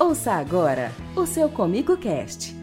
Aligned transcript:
Ouça 0.00 0.34
agora 0.34 0.92
o 1.16 1.26
seu 1.26 1.50
Comigo 1.50 1.98
Cast. 1.98 2.54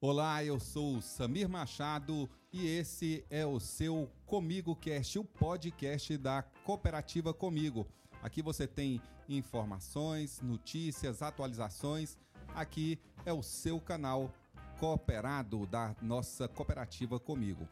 Olá, 0.00 0.42
eu 0.42 0.58
sou 0.58 1.00
Samir 1.00 1.48
Machado 1.48 2.28
e 2.52 2.66
esse 2.66 3.24
é 3.30 3.46
o 3.46 3.60
seu 3.60 4.10
Comigo 4.26 4.74
Cast, 4.74 5.16
o 5.16 5.24
podcast 5.24 6.18
da 6.18 6.42
Cooperativa 6.64 7.32
Comigo. 7.32 7.86
Aqui 8.20 8.42
você 8.42 8.66
tem 8.66 9.00
informações, 9.28 10.40
notícias, 10.40 11.22
atualizações. 11.22 12.18
Aqui 12.52 12.98
é 13.24 13.32
o 13.32 13.44
seu 13.44 13.80
canal 13.80 14.34
cooperado 14.80 15.66
da 15.66 15.94
nossa 16.02 16.48
cooperativa 16.48 17.20
Comigo. 17.20 17.68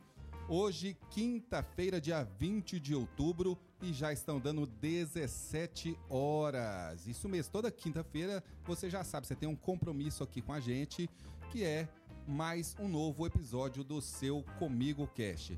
Hoje, 0.51 0.97
quinta-feira, 1.11 2.01
dia 2.01 2.27
20 2.39 2.81
de 2.81 2.95
outubro, 2.95 3.59
e 3.83 3.93
já 3.93 4.15
estão 4.15 4.41
dando 4.41 4.65
17 4.67 5.95
horas. 6.09 7.07
Isso 7.07 7.29
mesmo, 7.29 7.53
toda 7.53 7.71
quinta-feira 7.71 8.43
você 8.65 8.89
já 8.89 9.05
sabe, 9.05 9.27
você 9.27 9.37
tem 9.37 9.47
um 9.47 9.55
compromisso 9.55 10.25
aqui 10.25 10.41
com 10.41 10.55
a 10.55 10.59
gente, 10.59 11.07
que 11.51 11.65
é 11.65 11.87
mais 12.27 12.75
um 12.81 12.89
novo 12.89 13.27
episódio 13.27 13.85
do 13.85 14.01
seu 14.01 14.43
Comigo 14.59 15.07
Cast. 15.09 15.53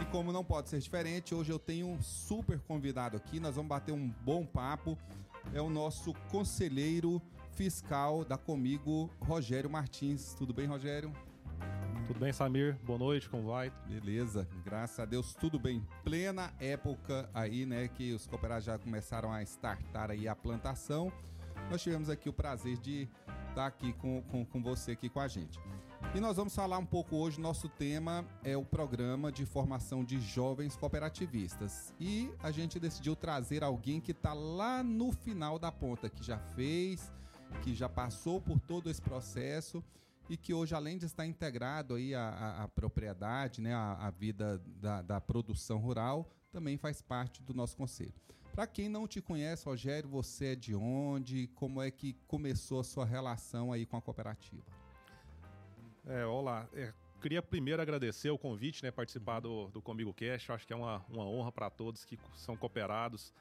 E 0.00 0.04
como 0.06 0.32
não 0.32 0.42
pode 0.42 0.70
ser 0.70 0.78
diferente, 0.78 1.34
hoje 1.34 1.52
eu 1.52 1.58
tenho 1.58 1.86
um 1.86 2.00
super 2.00 2.58
convidado 2.60 3.18
aqui, 3.18 3.38
nós 3.38 3.56
vamos 3.56 3.68
bater 3.68 3.92
um 3.92 4.08
bom 4.24 4.46
papo. 4.46 4.96
É 5.52 5.60
o 5.60 5.68
nosso 5.68 6.14
conselheiro 6.30 7.20
fiscal 7.50 8.24
da 8.24 8.38
Comigo, 8.38 9.10
Rogério 9.20 9.68
Martins. 9.68 10.32
Tudo 10.32 10.54
bem, 10.54 10.66
Rogério? 10.66 11.12
Tudo 12.06 12.18
bem, 12.18 12.32
Samir? 12.32 12.76
Boa 12.84 12.98
noite, 12.98 13.28
como 13.28 13.44
vai? 13.44 13.70
Beleza, 13.86 14.46
graças 14.64 14.98
a 14.98 15.04
Deus, 15.04 15.34
tudo 15.34 15.58
bem. 15.58 15.86
Plena 16.02 16.52
época 16.58 17.30
aí, 17.32 17.64
né, 17.64 17.86
que 17.86 18.12
os 18.12 18.26
cooperados 18.26 18.64
já 18.64 18.76
começaram 18.76 19.32
a 19.32 19.40
startar 19.42 20.10
aí 20.10 20.26
a 20.26 20.34
plantação. 20.34 21.12
Nós 21.70 21.80
tivemos 21.80 22.10
aqui 22.10 22.28
o 22.28 22.32
prazer 22.32 22.76
de 22.78 23.08
estar 23.48 23.66
aqui 23.66 23.92
com, 23.92 24.20
com, 24.22 24.44
com 24.44 24.60
você 24.60 24.92
aqui 24.92 25.08
com 25.08 25.20
a 25.20 25.28
gente. 25.28 25.60
E 26.12 26.18
nós 26.20 26.36
vamos 26.36 26.54
falar 26.54 26.76
um 26.78 26.84
pouco 26.84 27.16
hoje, 27.16 27.40
nosso 27.40 27.68
tema 27.68 28.24
é 28.42 28.56
o 28.56 28.64
programa 28.64 29.30
de 29.30 29.46
formação 29.46 30.04
de 30.04 30.20
jovens 30.20 30.76
cooperativistas. 30.76 31.94
E 32.00 32.32
a 32.42 32.50
gente 32.50 32.80
decidiu 32.80 33.14
trazer 33.14 33.62
alguém 33.62 34.00
que 34.00 34.10
está 34.10 34.32
lá 34.32 34.82
no 34.82 35.12
final 35.12 35.56
da 35.56 35.70
ponta, 35.70 36.10
que 36.10 36.24
já 36.24 36.38
fez, 36.38 37.12
que 37.62 37.72
já 37.74 37.88
passou 37.88 38.40
por 38.40 38.58
todo 38.58 38.90
esse 38.90 39.00
processo 39.00 39.82
e 40.28 40.36
que 40.36 40.54
hoje, 40.54 40.74
além 40.74 40.98
de 40.98 41.06
estar 41.06 41.26
integrado 41.26 41.94
aí 41.94 42.14
à, 42.14 42.28
à, 42.28 42.62
à 42.64 42.68
propriedade, 42.68 43.60
né, 43.60 43.74
à, 43.74 44.06
à 44.06 44.10
vida 44.10 44.62
da, 44.80 45.02
da, 45.02 45.20
produção 45.20 45.78
rural, 45.78 46.30
também 46.50 46.76
faz 46.76 47.02
parte 47.02 47.42
do 47.42 47.52
nosso 47.52 47.76
conselho. 47.76 48.14
Para 48.52 48.66
quem 48.66 48.88
não 48.88 49.06
te 49.06 49.20
conhece, 49.20 49.64
Rogério, 49.64 50.08
você 50.08 50.52
é 50.52 50.54
de 50.54 50.74
onde? 50.74 51.46
Como 51.54 51.80
é 51.80 51.90
que 51.90 52.14
começou 52.26 52.80
a 52.80 52.84
sua 52.84 53.04
relação 53.04 53.72
aí 53.72 53.86
com 53.86 53.96
a 53.96 54.02
cooperativa? 54.02 54.62
É, 56.06 56.26
olá. 56.26 56.68
É, 56.74 56.92
queria 57.20 57.40
primeiro 57.40 57.80
agradecer 57.80 58.30
o 58.30 58.36
convite, 58.36 58.82
né, 58.82 58.90
participar 58.90 59.40
do, 59.40 59.68
do 59.68 59.80
Comigo 59.80 60.12
Cash. 60.12 60.50
Acho 60.50 60.66
que 60.66 60.72
é 60.72 60.76
uma, 60.76 61.04
uma 61.08 61.24
honra 61.24 61.50
para 61.50 61.70
todos 61.70 62.04
que 62.04 62.18
são 62.36 62.56
cooperados 62.56 63.32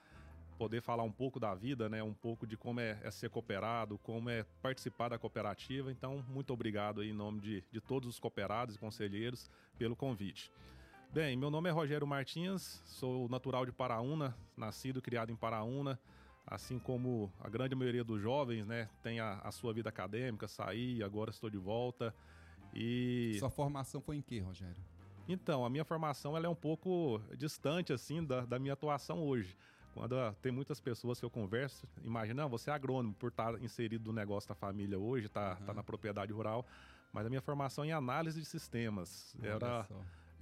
poder 0.61 0.79
falar 0.79 1.01
um 1.01 1.11
pouco 1.11 1.39
da 1.39 1.55
vida, 1.55 1.89
né? 1.89 2.03
Um 2.03 2.13
pouco 2.13 2.45
de 2.45 2.55
como 2.55 2.79
é, 2.79 2.99
é, 3.01 3.09
ser 3.09 3.31
cooperado, 3.31 3.97
como 3.97 4.29
é 4.29 4.43
participar 4.61 5.09
da 5.09 5.17
cooperativa. 5.17 5.91
Então, 5.91 6.23
muito 6.29 6.53
obrigado 6.53 7.01
aí 7.01 7.09
em 7.09 7.13
nome 7.13 7.41
de, 7.41 7.63
de 7.71 7.81
todos 7.81 8.07
os 8.07 8.19
cooperados 8.19 8.75
e 8.75 8.77
conselheiros 8.77 9.49
pelo 9.75 9.95
convite. 9.95 10.51
Bem, 11.11 11.35
meu 11.35 11.49
nome 11.49 11.67
é 11.67 11.71
Rogério 11.71 12.05
Martins, 12.05 12.79
sou 12.85 13.27
natural 13.27 13.65
de 13.65 13.71
Paraúna, 13.71 14.37
nascido 14.55 15.00
e 15.00 15.01
criado 15.01 15.31
em 15.31 15.35
Paraúna. 15.35 16.00
Assim 16.45 16.77
como 16.77 17.33
a 17.39 17.50
grande 17.50 17.73
maioria 17.73 18.03
dos 18.03 18.21
jovens, 18.21 18.67
né, 18.67 18.88
tem 19.01 19.19
a, 19.19 19.39
a 19.39 19.51
sua 19.51 19.73
vida 19.73 19.89
acadêmica, 19.89 20.47
saí, 20.47 21.01
agora 21.01 21.31
estou 21.31 21.50
de 21.50 21.57
volta. 21.57 22.13
E 22.71 23.35
sua 23.39 23.50
formação 23.50 24.00
foi 24.00 24.17
em 24.17 24.21
que, 24.21 24.39
Rogério? 24.39 24.77
Então, 25.27 25.66
a 25.66 25.69
minha 25.71 25.83
formação 25.83 26.38
ela 26.38 26.45
é 26.45 26.50
um 26.50 26.55
pouco 26.55 27.19
distante 27.35 27.91
assim 27.91 28.23
da, 28.23 28.45
da 28.45 28.59
minha 28.59 28.73
atuação 28.73 29.23
hoje. 29.23 29.57
Quando 29.94 30.13
uh, 30.13 30.34
tem 30.41 30.52
muitas 30.52 30.79
pessoas 30.79 31.19
que 31.19 31.25
eu 31.25 31.29
converso, 31.29 31.85
imagina, 32.03 32.47
você 32.47 32.69
é 32.69 32.74
agrônomo 32.74 33.13
por 33.13 33.29
estar 33.29 33.53
tá 33.53 33.59
inserido 33.59 34.07
no 34.07 34.13
negócio 34.13 34.47
da 34.47 34.56
família 34.56 34.97
hoje, 34.97 35.28
tá, 35.28 35.57
uhum. 35.59 35.66
tá 35.66 35.74
na 35.74 35.84
propriedade 35.84 36.31
rural, 36.31 36.66
mas 37.12 37.25
a 37.25 37.29
minha 37.29 37.41
formação 37.41 37.84
é 37.84 37.88
em 37.88 37.91
análise 37.91 38.40
de 38.40 38.46
sistemas. 38.46 39.35
era 39.44 39.88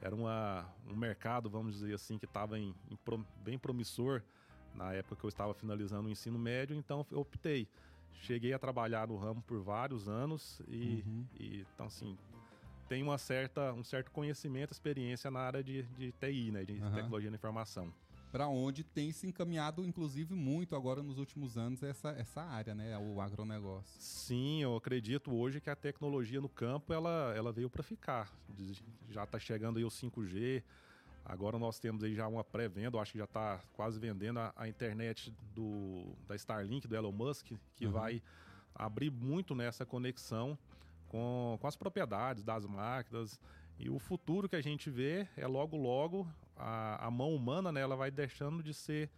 era 0.01 0.15
uma, 0.15 0.65
um 0.87 0.95
mercado, 0.95 1.49
vamos 1.49 1.73
dizer 1.73 1.93
assim, 1.93 2.17
que 2.17 2.25
estava 2.25 2.55
bem 3.43 3.59
promissor 3.59 4.21
na 4.73 4.93
época 4.93 5.15
que 5.17 5.25
eu 5.25 5.27
estava 5.27 5.53
finalizando 5.53 6.07
o 6.07 6.11
ensino 6.11 6.39
médio, 6.39 6.75
então 6.75 7.05
eu 7.11 7.19
optei. 7.19 7.67
Cheguei 8.13 8.53
a 8.53 8.59
trabalhar 8.59 9.07
no 9.07 9.17
ramo 9.17 9.41
por 9.41 9.61
vários 9.61 10.07
anos 10.07 10.61
e, 10.67 11.03
uhum. 11.05 11.25
e 11.39 11.65
então 11.73 11.87
assim 11.87 12.17
tem 12.87 13.03
uma 13.03 13.17
certa, 13.17 13.71
um 13.73 13.83
certo 13.83 14.09
conhecimento, 14.09 14.71
experiência 14.71 15.29
na 15.29 15.39
área 15.41 15.63
de, 15.63 15.83
de 15.83 16.11
TI, 16.13 16.51
né, 16.51 16.65
de 16.65 16.73
uhum. 16.73 16.91
tecnologia 16.91 17.29
da 17.29 17.35
informação 17.35 17.93
para 18.31 18.47
onde 18.47 18.83
tem 18.83 19.11
se 19.11 19.27
encaminhado, 19.27 19.83
inclusive, 19.83 20.33
muito 20.35 20.75
agora 20.75 21.01
nos 21.01 21.17
últimos 21.17 21.57
anos 21.57 21.81
essa, 21.81 22.09
essa 22.11 22.41
área, 22.41 22.75
né? 22.75 22.97
O 22.97 23.19
agronegócio. 23.19 23.99
Sim, 23.99 24.61
eu 24.61 24.75
acredito 24.75 25.33
hoje 25.33 25.59
que 25.59 25.69
a 25.69 25.75
tecnologia 25.75 26.39
no 26.39 26.49
campo 26.49 26.93
ela, 26.93 27.33
ela 27.35 27.51
veio 27.51 27.69
para 27.69 27.81
ficar. 27.81 28.31
Já 29.09 29.23
está 29.23 29.39
chegando 29.39 29.77
aí 29.77 29.83
o 29.83 29.89
5G. 29.89 30.63
Agora 31.25 31.57
nós 31.57 31.79
temos 31.79 32.03
aí 32.03 32.15
já 32.15 32.27
uma 32.27 32.43
pré-venda, 32.43 32.99
acho 32.99 33.11
que 33.11 33.17
já 33.17 33.25
está 33.25 33.59
quase 33.73 33.99
vendendo 33.99 34.39
a, 34.39 34.53
a, 34.55 34.67
internet 34.67 35.33
do, 35.53 36.15
da 36.27 36.35
Starlink, 36.35 36.87
do 36.87 36.95
Elon 36.95 37.11
Musk, 37.11 37.51
que 37.75 37.85
uhum. 37.85 37.91
vai 37.91 38.21
abrir 38.73 39.11
muito 39.11 39.53
nessa 39.53 39.85
conexão 39.85 40.57
com, 41.07 41.57
com 41.59 41.67
as 41.67 41.75
propriedades 41.75 42.43
das 42.43 42.65
máquinas. 42.65 43.39
E 43.77 43.89
o 43.89 43.99
futuro 43.99 44.49
que 44.49 44.55
a 44.55 44.61
gente 44.61 44.89
vê 44.89 45.27
é 45.37 45.47
logo, 45.47 45.77
logo 45.77 46.27
a, 46.59 47.07
a 47.07 47.11
mão 47.11 47.33
humana 47.33 47.71
né, 47.71 47.81
ela 47.81 47.95
vai 47.95 48.11
deixando 48.11 48.61
de 48.61 48.73
ser 48.73 49.09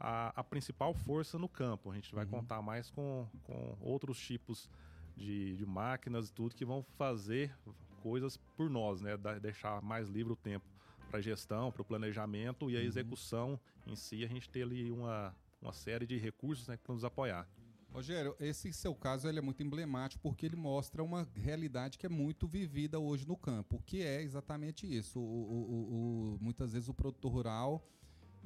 a, 0.00 0.32
a 0.40 0.42
principal 0.42 0.94
força 0.94 1.38
no 1.38 1.48
campo. 1.48 1.90
A 1.90 1.94
gente 1.94 2.14
vai 2.14 2.24
uhum. 2.24 2.30
contar 2.30 2.62
mais 2.62 2.90
com, 2.90 3.28
com 3.44 3.76
outros 3.80 4.18
tipos 4.18 4.70
de, 5.16 5.56
de 5.56 5.66
máquinas 5.66 6.28
e 6.28 6.32
tudo 6.32 6.54
que 6.54 6.64
vão 6.64 6.82
fazer 6.82 7.54
coisas 8.02 8.36
por 8.56 8.70
nós, 8.70 9.00
né? 9.00 9.16
Da, 9.16 9.38
deixar 9.38 9.82
mais 9.82 10.08
livre 10.08 10.32
o 10.32 10.36
tempo 10.36 10.64
para 11.10 11.20
gestão, 11.20 11.70
para 11.70 11.82
o 11.82 11.84
planejamento 11.84 12.70
e 12.70 12.76
a 12.76 12.80
uhum. 12.80 12.86
execução 12.86 13.60
em 13.86 13.94
si, 13.94 14.24
a 14.24 14.28
gente 14.28 14.48
ter 14.48 14.62
ali 14.62 14.90
uma, 14.90 15.34
uma 15.60 15.72
série 15.72 16.06
de 16.06 16.16
recursos 16.16 16.66
né, 16.66 16.76
para 16.82 16.92
nos 16.92 17.04
apoiar. 17.04 17.48
Rogério, 17.92 18.36
esse 18.38 18.72
seu 18.72 18.94
caso 18.94 19.26
ele 19.26 19.38
é 19.38 19.42
muito 19.42 19.62
emblemático 19.62 20.22
porque 20.22 20.44
ele 20.44 20.56
mostra 20.56 21.02
uma 21.02 21.26
realidade 21.34 21.98
que 21.98 22.04
é 22.04 22.08
muito 22.08 22.46
vivida 22.46 22.98
hoje 22.98 23.26
no 23.26 23.36
campo, 23.36 23.82
que 23.86 24.02
é 24.02 24.22
exatamente 24.22 24.86
isso. 24.86 25.18
O, 25.18 25.22
o, 25.22 26.34
o, 26.34 26.38
muitas 26.40 26.72
vezes 26.72 26.88
o 26.88 26.94
produtor 26.94 27.32
rural 27.32 27.82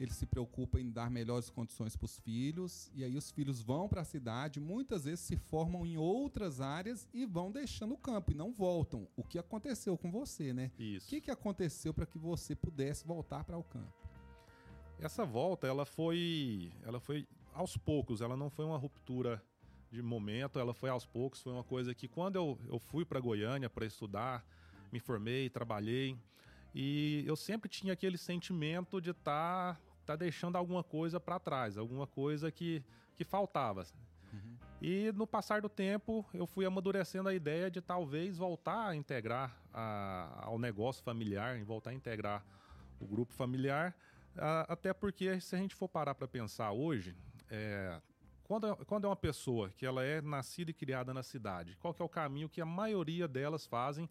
ele 0.00 0.12
se 0.14 0.24
preocupa 0.24 0.80
em 0.80 0.90
dar 0.90 1.10
melhores 1.10 1.50
condições 1.50 1.94
para 1.94 2.06
os 2.06 2.18
filhos, 2.18 2.90
e 2.94 3.04
aí 3.04 3.16
os 3.16 3.30
filhos 3.30 3.60
vão 3.60 3.86
para 3.86 4.00
a 4.00 4.04
cidade, 4.04 4.58
muitas 4.58 5.04
vezes 5.04 5.20
se 5.20 5.36
formam 5.36 5.84
em 5.84 5.98
outras 5.98 6.58
áreas 6.58 7.06
e 7.12 7.26
vão 7.26 7.52
deixando 7.52 7.92
o 7.92 7.98
campo 7.98 8.32
e 8.32 8.34
não 8.34 8.50
voltam. 8.50 9.06
O 9.14 9.22
que 9.22 9.38
aconteceu 9.38 9.98
com 9.98 10.10
você, 10.10 10.54
né? 10.54 10.70
Isso. 10.78 11.06
O 11.06 11.10
que, 11.10 11.20
que 11.20 11.30
aconteceu 11.30 11.92
para 11.92 12.06
que 12.06 12.16
você 12.16 12.56
pudesse 12.56 13.06
voltar 13.06 13.44
para 13.44 13.58
o 13.58 13.62
campo? 13.62 13.92
Essa 14.98 15.24
volta, 15.26 15.66
ela 15.66 15.84
foi, 15.84 16.72
ela 16.82 16.98
foi 16.98 17.26
aos 17.54 17.76
poucos, 17.76 18.20
ela 18.20 18.36
não 18.36 18.50
foi 18.50 18.64
uma 18.64 18.78
ruptura 18.78 19.42
de 19.90 20.02
momento, 20.02 20.58
ela 20.58 20.72
foi 20.72 20.88
aos 20.88 21.04
poucos, 21.04 21.42
foi 21.42 21.52
uma 21.52 21.64
coisa 21.64 21.94
que 21.94 22.06
quando 22.06 22.36
eu, 22.36 22.58
eu 22.68 22.78
fui 22.78 23.04
para 23.04 23.18
Goiânia 23.18 23.68
para 23.68 23.84
estudar, 23.84 24.44
me 24.92 25.00
formei, 25.00 25.50
trabalhei, 25.50 26.16
e 26.74 27.24
eu 27.26 27.34
sempre 27.34 27.68
tinha 27.68 27.92
aquele 27.92 28.16
sentimento 28.16 29.00
de 29.00 29.10
estar 29.10 29.74
tá, 29.74 29.80
tá 30.06 30.16
deixando 30.16 30.56
alguma 30.56 30.84
coisa 30.84 31.18
para 31.18 31.40
trás, 31.40 31.76
alguma 31.76 32.06
coisa 32.06 32.50
que, 32.50 32.82
que 33.16 33.24
faltava. 33.24 33.84
Uhum. 34.32 34.56
E 34.80 35.12
no 35.12 35.26
passar 35.26 35.60
do 35.60 35.68
tempo, 35.68 36.24
eu 36.32 36.46
fui 36.46 36.64
amadurecendo 36.64 37.28
a 37.28 37.34
ideia 37.34 37.70
de 37.70 37.80
talvez 37.80 38.38
voltar 38.38 38.88
a 38.88 38.96
integrar 38.96 39.60
a, 39.74 40.44
ao 40.44 40.58
negócio 40.58 41.02
familiar, 41.02 41.62
voltar 41.64 41.90
a 41.90 41.94
integrar 41.94 42.44
o 43.00 43.06
grupo 43.06 43.32
familiar, 43.32 43.94
a, 44.36 44.72
até 44.72 44.92
porque 44.92 45.40
se 45.40 45.56
a 45.56 45.58
gente 45.58 45.74
for 45.74 45.88
parar 45.88 46.14
para 46.14 46.28
pensar 46.28 46.70
hoje, 46.70 47.16
é, 47.50 48.00
quando, 48.44 48.76
quando 48.86 49.04
é 49.04 49.08
uma 49.08 49.16
pessoa 49.16 49.70
que 49.76 49.84
ela 49.84 50.04
é 50.04 50.20
nascida 50.20 50.70
e 50.70 50.74
criada 50.74 51.12
na 51.12 51.22
cidade, 51.22 51.76
qual 51.78 51.92
que 51.92 52.02
é 52.02 52.04
o 52.04 52.08
caminho 52.08 52.48
que 52.48 52.60
a 52.60 52.66
maioria 52.66 53.28
delas 53.28 53.66
fazem 53.66 54.08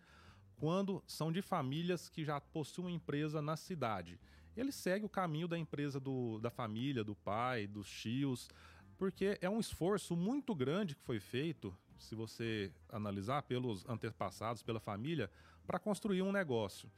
quando 0.57 1.01
são 1.07 1.31
de 1.31 1.41
famílias 1.41 2.09
que 2.09 2.23
já 2.23 2.39
possuem 2.39 2.95
empresa 2.95 3.41
na 3.41 3.57
cidade? 3.57 4.19
Ele 4.55 4.71
segue 4.71 5.05
o 5.05 5.09
caminho 5.09 5.47
da 5.47 5.57
empresa 5.57 5.99
do, 5.99 6.39
da 6.39 6.49
família, 6.49 7.03
do 7.03 7.15
pai, 7.15 7.65
dos 7.65 7.89
tios, 7.89 8.49
porque 8.97 9.37
é 9.41 9.49
um 9.49 9.59
esforço 9.59 10.15
muito 10.15 10.53
grande 10.53 10.95
que 10.95 11.03
foi 11.03 11.19
feito, 11.19 11.75
se 11.97 12.15
você 12.15 12.71
analisar 12.89 13.43
pelos 13.43 13.87
antepassados, 13.87 14.61
pela 14.61 14.79
família, 14.79 15.31
para 15.65 15.79
construir 15.79 16.21
um 16.21 16.31
negócio. 16.31 16.91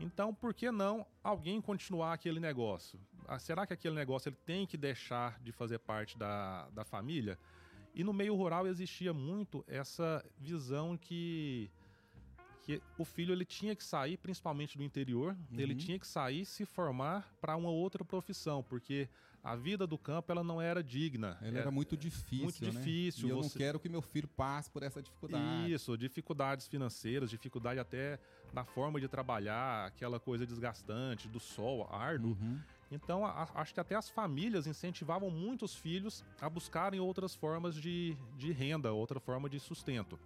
Então, 0.00 0.32
por 0.32 0.54
que 0.54 0.70
não 0.70 1.06
alguém 1.22 1.60
continuar 1.60 2.12
aquele 2.12 2.38
negócio? 2.38 3.00
Ah, 3.26 3.38
será 3.38 3.66
que 3.66 3.72
aquele 3.72 3.94
negócio 3.94 4.28
ele 4.28 4.36
tem 4.46 4.66
que 4.66 4.76
deixar 4.76 5.38
de 5.40 5.52
fazer 5.52 5.78
parte 5.78 6.16
da, 6.16 6.68
da 6.70 6.84
família? 6.84 7.38
E 7.94 8.04
no 8.04 8.12
meio 8.12 8.34
rural 8.34 8.66
existia 8.66 9.12
muito 9.12 9.64
essa 9.66 10.24
visão 10.38 10.96
que, 10.96 11.70
que 12.62 12.80
o 12.96 13.04
filho 13.04 13.32
ele 13.32 13.44
tinha 13.44 13.74
que 13.74 13.82
sair, 13.82 14.16
principalmente 14.16 14.78
do 14.78 14.84
interior, 14.84 15.36
uhum. 15.50 15.58
ele 15.58 15.74
tinha 15.74 15.98
que 15.98 16.06
sair 16.06 16.44
se 16.44 16.64
formar 16.64 17.34
para 17.40 17.56
uma 17.56 17.70
outra 17.70 18.04
profissão, 18.04 18.62
porque 18.62 19.08
a 19.42 19.56
vida 19.56 19.86
do 19.86 19.96
campo 19.96 20.30
ela 20.30 20.44
não 20.44 20.60
era 20.60 20.82
digna. 20.82 21.38
Ela 21.40 21.48
era, 21.48 21.58
era 21.60 21.70
muito 21.70 21.96
difícil. 21.96 22.44
Muito 22.44 22.64
né? 22.64 22.70
difícil. 22.70 23.28
E 23.28 23.30
eu 23.30 23.36
você... 23.36 23.48
não 23.48 23.56
quero 23.56 23.80
que 23.80 23.88
meu 23.88 24.02
filho 24.02 24.28
passe 24.28 24.70
por 24.70 24.82
essa 24.82 25.02
dificuldade. 25.02 25.72
Isso, 25.72 25.96
dificuldades 25.96 26.66
financeiras, 26.66 27.30
dificuldade 27.30 27.80
até 27.80 28.18
na 28.52 28.64
forma 28.64 29.00
de 29.00 29.08
trabalhar, 29.08 29.86
aquela 29.86 30.18
coisa 30.18 30.46
desgastante 30.46 31.28
do 31.28 31.40
sol, 31.40 31.88
árduo. 31.90 32.36
Uhum. 32.40 32.58
Então, 32.90 33.24
a, 33.24 33.48
acho 33.54 33.74
que 33.74 33.80
até 33.80 33.94
as 33.94 34.08
famílias 34.08 34.66
incentivavam 34.66 35.30
muito 35.30 35.64
os 35.64 35.74
filhos 35.74 36.24
a 36.40 36.48
buscarem 36.48 37.00
outras 37.00 37.34
formas 37.34 37.74
de, 37.74 38.16
de 38.36 38.52
renda, 38.52 38.92
outra 38.92 39.20
forma 39.20 39.48
de 39.48 39.60
sustento. 39.60 40.18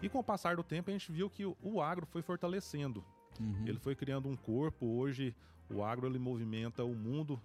E 0.00 0.08
com 0.08 0.18
o 0.18 0.24
passar 0.24 0.56
do 0.56 0.62
tempo, 0.62 0.90
a 0.90 0.92
gente 0.92 1.12
viu 1.12 1.30
que 1.30 1.44
o, 1.44 1.56
o 1.62 1.80
agro 1.80 2.06
foi 2.06 2.22
fortalecendo. 2.22 3.04
Uhum. 3.38 3.64
Ele 3.66 3.78
foi 3.78 3.94
criando 3.94 4.28
um 4.28 4.36
corpo. 4.36 4.86
Hoje, 4.86 5.34
o 5.70 5.82
agro 5.84 6.06
ele 6.06 6.18
movimenta 6.18 6.82
o 6.84 6.94
mundo 6.94 7.40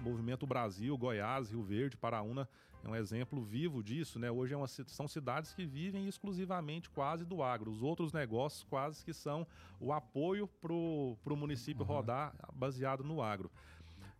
Movimento 0.00 0.46
Brasil, 0.46 0.96
Goiás, 0.96 1.50
Rio 1.50 1.62
Verde, 1.62 1.96
Paraúna 1.96 2.48
é 2.84 2.88
um 2.88 2.96
exemplo 2.96 3.42
vivo 3.42 3.82
disso, 3.82 4.18
né? 4.18 4.30
Hoje 4.30 4.54
é 4.54 4.56
uma, 4.56 4.66
são 4.66 5.06
cidades 5.06 5.52
que 5.52 5.66
vivem 5.66 6.08
exclusivamente 6.08 6.88
quase 6.88 7.24
do 7.24 7.42
agro. 7.42 7.70
Os 7.70 7.82
outros 7.82 8.12
negócios 8.12 8.64
quase 8.64 9.04
que 9.04 9.12
são 9.12 9.46
o 9.78 9.92
apoio 9.92 10.46
para 10.46 10.72
o 10.72 11.36
município 11.36 11.82
uhum. 11.82 11.88
rodar 11.88 12.34
baseado 12.54 13.04
no 13.04 13.20
agro. 13.20 13.50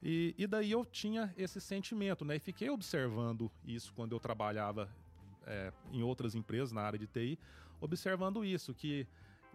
E, 0.02 0.34
e, 0.38 0.46
daí 0.46 0.70
eu 0.70 0.84
tinha 0.84 1.32
esse 1.36 1.60
sentimento, 1.60 2.24
né? 2.24 2.36
E 2.36 2.38
fiquei 2.38 2.70
observando 2.70 3.50
isso 3.64 3.92
quando 3.94 4.12
eu 4.12 4.20
trabalhava 4.20 4.88
é, 5.46 5.72
em 5.92 6.02
outras 6.02 6.34
empresas 6.34 6.72
na 6.72 6.82
área 6.82 6.98
de 6.98 7.06
TI, 7.06 7.38
observando 7.80 8.44
isso, 8.44 8.74
que 8.74 9.06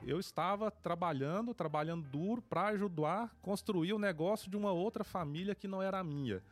eu 0.04 0.20
estava 0.20 0.70
trabalhando, 0.70 1.54
trabalhando 1.54 2.08
duro 2.10 2.42
para 2.42 2.68
ajudar 2.68 3.24
a 3.24 3.30
construir 3.42 3.94
o 3.94 4.00
negócio 4.00 4.50
de 4.50 4.58
uma 4.58 4.72
outra 4.72 5.04
família 5.04 5.56
que 5.56 5.68
não 5.68 5.82
era 5.82 6.00
a 6.00 6.04
minha. 6.04 6.44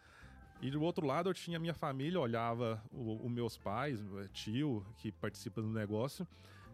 E 0.62 0.72
do 0.72 0.82
outro 0.82 1.06
lado 1.06 1.30
eu 1.30 1.34
tinha 1.34 1.60
minha 1.60 1.74
família, 1.74 2.20
olhava 2.20 2.82
os 2.92 3.30
meus 3.30 3.58
pais, 3.58 4.00
tio 4.32 4.86
que 4.98 5.12
participa 5.12 5.62
do 5.62 5.68
negócio, 5.68 6.26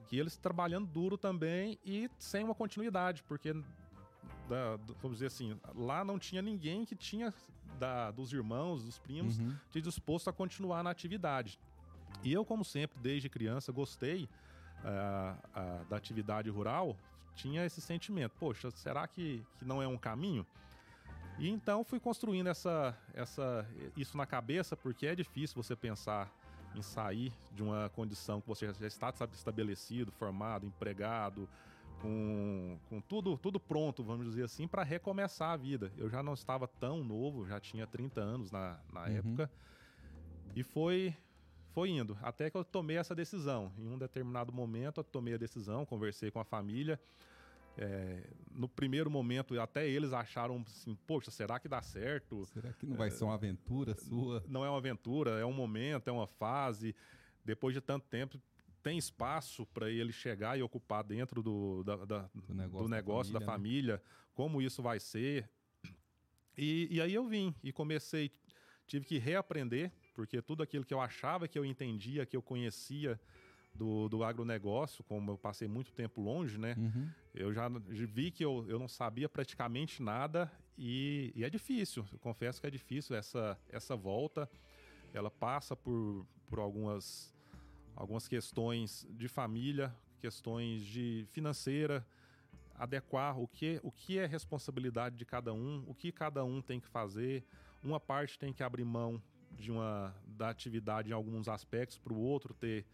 que 0.06 0.18
eles 0.18 0.38
trabalhando 0.38 0.88
duro 0.88 1.18
também 1.18 1.80
e 1.84 2.10
sem 2.18 2.44
uma 2.44 2.54
continuidade, 2.54 3.24
porque 3.24 3.54
da, 4.48 4.78
vamos 5.02 5.18
dizer 5.18 5.28
assim, 5.28 5.60
lá 5.76 6.04
não 6.04 6.20
tinha 6.20 6.42
ninguém 6.42 6.86
que 6.86 6.96
tinha 6.96 7.34
da, 7.80 8.12
dos 8.12 8.32
irmãos, 8.34 8.84
dos 8.84 9.00
primos, 9.00 9.40
uhum. 9.40 9.56
disposto 9.72 10.30
a 10.30 10.34
continuar 10.34 10.84
na 10.84 10.90
atividade. 10.90 11.60
E 12.24 12.34
eu, 12.34 12.44
como 12.44 12.66
sempre, 12.66 13.00
desde 13.00 13.30
criança, 13.30 13.72
gostei 13.72 14.28
uh, 14.84 15.86
da 15.86 15.98
atividade 15.98 16.50
rural, 16.50 16.96
tinha 17.36 17.66
esse 17.66 17.82
sentimento: 17.82 18.34
poxa, 18.40 18.72
será 18.72 19.08
que, 19.08 19.46
que 19.58 19.66
não 19.66 19.82
é 19.82 19.88
um 19.88 19.98
caminho? 19.98 20.46
E 21.38 21.50
então 21.50 21.84
fui 21.86 22.00
construindo 22.00 22.48
essa, 22.48 22.98
essa, 23.14 23.66
isso 23.96 24.18
na 24.18 24.26
cabeça, 24.26 24.76
porque 24.76 25.08
é 25.08 25.16
difícil 25.16 25.62
você 25.62 25.76
pensar 25.76 26.30
em 26.76 26.82
sair 26.82 27.34
de 27.54 27.64
uma 27.64 27.90
condição 27.90 28.42
que 28.42 28.48
você 28.48 28.72
já 28.74 28.88
está 28.88 29.14
estabelecido, 29.34 30.12
formado, 30.12 30.66
empregado, 30.66 31.48
com, 32.02 32.78
com 32.90 33.02
tudo, 33.02 33.38
tudo 33.38 33.60
pronto, 33.60 34.04
vamos 34.04 34.26
dizer 34.26 34.44
assim, 34.44 34.68
para 34.68 34.84
recomeçar 34.84 35.52
a 35.52 35.58
vida. 35.58 35.92
Eu 35.98 36.10
já 36.10 36.22
não 36.22 36.34
estava 36.34 36.68
tão 36.68 37.04
novo, 37.04 37.48
já 37.48 37.60
tinha 37.60 37.88
30 37.88 38.22
anos 38.22 38.52
na, 38.52 38.78
na 38.92 39.02
uhum. 39.02 39.18
época. 39.18 39.52
E 40.56 40.64
foi, 40.64 41.16
foi 41.74 41.90
indo, 41.90 42.18
até 42.22 42.50
que 42.50 42.58
eu 42.58 42.64
tomei 42.64 42.98
essa 42.98 43.16
decisão. 43.16 43.72
Em 43.78 43.88
um 43.88 43.98
determinado 43.98 44.52
momento, 44.52 45.00
eu 45.00 45.04
tomei 45.04 45.34
a 45.34 45.38
decisão, 45.38 45.86
conversei 45.86 46.32
com 46.32 46.40
a 46.40 46.44
família. 46.44 47.00
É, 47.78 48.28
no 48.52 48.68
primeiro 48.68 49.10
momento, 49.10 49.60
até 49.60 49.88
eles 49.88 50.12
acharam 50.12 50.64
assim: 50.68 50.98
poxa, 51.08 51.32
será 51.32 51.60
que 51.60 51.68
dá 51.70 51.82
certo? 51.82 52.46
Será 52.48 52.74
que 52.74 52.86
não 52.86 52.98
vai 52.98 53.08
é, 53.08 53.12
ser 53.12 53.24
uma 53.24 53.36
aventura 53.36 53.96
sua? 53.96 54.44
Não 54.48 54.66
é 54.66 54.70
uma 54.70 54.78
aventura, 54.78 55.40
é 55.40 55.46
um 55.46 55.54
momento, 55.54 56.10
é 56.10 56.12
uma 56.12 56.28
fase. 56.28 56.96
Depois 57.46 57.74
de 57.74 57.80
tanto 57.80 58.06
tempo, 58.08 58.40
tem 58.84 58.98
espaço 58.98 59.66
para 59.68 59.90
ele 59.90 60.12
chegar 60.12 60.58
e 60.58 60.62
ocupar 60.62 61.04
dentro 61.04 61.42
do, 61.42 61.84
da, 61.84 61.96
da, 62.06 62.30
do 62.34 62.54
negócio, 62.54 62.88
do 62.88 62.90
negócio 62.90 63.34
da, 63.34 63.40
família, 63.40 63.46
da 63.46 63.46
família 63.46 63.94
né? 63.96 64.02
como 64.34 64.62
isso 64.62 64.82
vai 64.82 65.00
ser. 65.00 65.50
E, 66.58 66.88
e 66.92 67.02
aí 67.02 67.14
eu 67.14 67.26
vim 67.26 67.56
e 67.64 67.72
comecei, 67.72 68.32
tive 68.86 69.06
que 69.06 69.18
reaprender 69.18 69.92
porque 70.20 70.42
tudo 70.42 70.62
aquilo 70.62 70.84
que 70.84 70.94
eu 70.94 71.00
achava 71.00 71.48
que 71.48 71.58
eu 71.58 71.64
entendia, 71.64 72.26
que 72.26 72.36
eu 72.36 72.42
conhecia 72.42 73.18
do, 73.74 74.10
do 74.10 74.22
agronegócio, 74.22 75.02
como 75.02 75.32
eu 75.32 75.38
passei 75.38 75.66
muito 75.66 75.94
tempo 75.94 76.20
longe, 76.20 76.58
né? 76.58 76.76
Uhum. 76.78 77.10
Eu 77.34 77.54
já 77.54 77.70
vi 77.70 78.30
que 78.30 78.44
eu, 78.44 78.66
eu 78.68 78.78
não 78.78 78.90
sabia 78.90 79.30
praticamente 79.30 80.04
nada 80.04 80.52
e, 80.78 81.32
e, 81.34 81.46
é 81.46 81.50
difícil. 81.50 82.06
Eu 82.12 82.20
confesso 82.20 82.60
que 82.60 82.68
é 82.68 82.70
difícil 82.70 83.16
essa, 83.16 83.58
essa 83.70 83.96
volta. 83.96 84.50
Ela 85.14 85.32
passa 85.32 85.74
por, 85.74 86.28
por 86.48 86.60
algumas, 86.60 87.34
algumas 87.96 88.28
questões 88.28 89.08
de 89.12 89.30
família, 89.30 89.96
questões 90.20 90.84
de 90.84 91.26
financeira, 91.32 92.06
adequar 92.76 93.40
o 93.40 93.48
que, 93.48 93.80
o 93.84 93.90
que 93.90 94.20
é 94.20 94.26
responsabilidade 94.26 95.16
de 95.16 95.24
cada 95.24 95.54
um, 95.54 95.82
o 95.88 95.96
que 95.96 96.12
cada 96.12 96.44
um 96.44 96.62
tem 96.62 96.78
que 96.78 96.90
fazer. 96.90 97.46
Uma 97.82 98.02
parte 98.02 98.38
tem 98.38 98.52
que 98.52 98.62
abrir 98.62 98.84
mão 98.84 99.24
de 99.60 99.72
uma 99.72 100.16
da 100.26 100.50
atividade 100.50 101.10
em 101.10 101.14
alguns 101.14 101.48
aspectos 101.48 101.98
para 101.98 102.14
o 102.14 102.20
outro 102.20 102.54
ter 102.54 102.86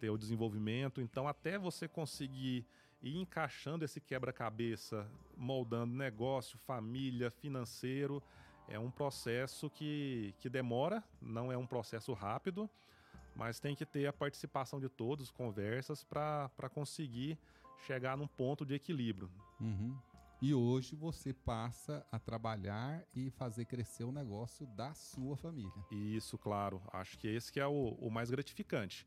ter 0.00 0.10
o 0.10 0.16
desenvolvimento. 0.16 1.00
Então, 1.00 1.28
até 1.28 1.58
você 1.58 1.86
conseguir 1.86 2.66
ir 3.02 3.16
encaixando 3.16 3.84
esse 3.84 4.00
quebra-cabeça, 4.00 5.06
moldando 5.36 5.94
negócio, 5.94 6.58
família, 6.58 7.30
financeiro, 7.30 8.22
é 8.66 8.78
um 8.78 8.90
processo 8.90 9.68
que, 9.68 10.34
que 10.38 10.48
demora, 10.48 11.04
não 11.20 11.52
é 11.52 11.56
um 11.56 11.66
processo 11.66 12.12
rápido, 12.14 12.68
mas 13.34 13.60
tem 13.60 13.74
que 13.74 13.84
ter 13.84 14.06
a 14.06 14.12
participação 14.12 14.80
de 14.80 14.88
todos, 14.88 15.30
conversas, 15.30 16.02
para 16.02 16.68
conseguir 16.72 17.38
chegar 17.86 18.16
num 18.16 18.26
ponto 18.26 18.64
de 18.64 18.74
equilíbrio. 18.74 19.30
Uhum. 19.60 19.96
E 20.42 20.54
hoje 20.54 20.96
você 20.96 21.34
passa 21.34 22.06
a 22.10 22.18
trabalhar 22.18 23.04
e 23.14 23.28
fazer 23.30 23.66
crescer 23.66 24.04
o 24.04 24.12
negócio 24.12 24.66
da 24.68 24.94
sua 24.94 25.36
família. 25.36 25.84
Isso, 25.90 26.38
claro. 26.38 26.80
Acho 26.90 27.18
que 27.18 27.28
esse 27.28 27.52
que 27.52 27.60
é 27.60 27.66
o, 27.66 27.90
o 28.00 28.10
mais 28.10 28.30
gratificante. 28.30 29.06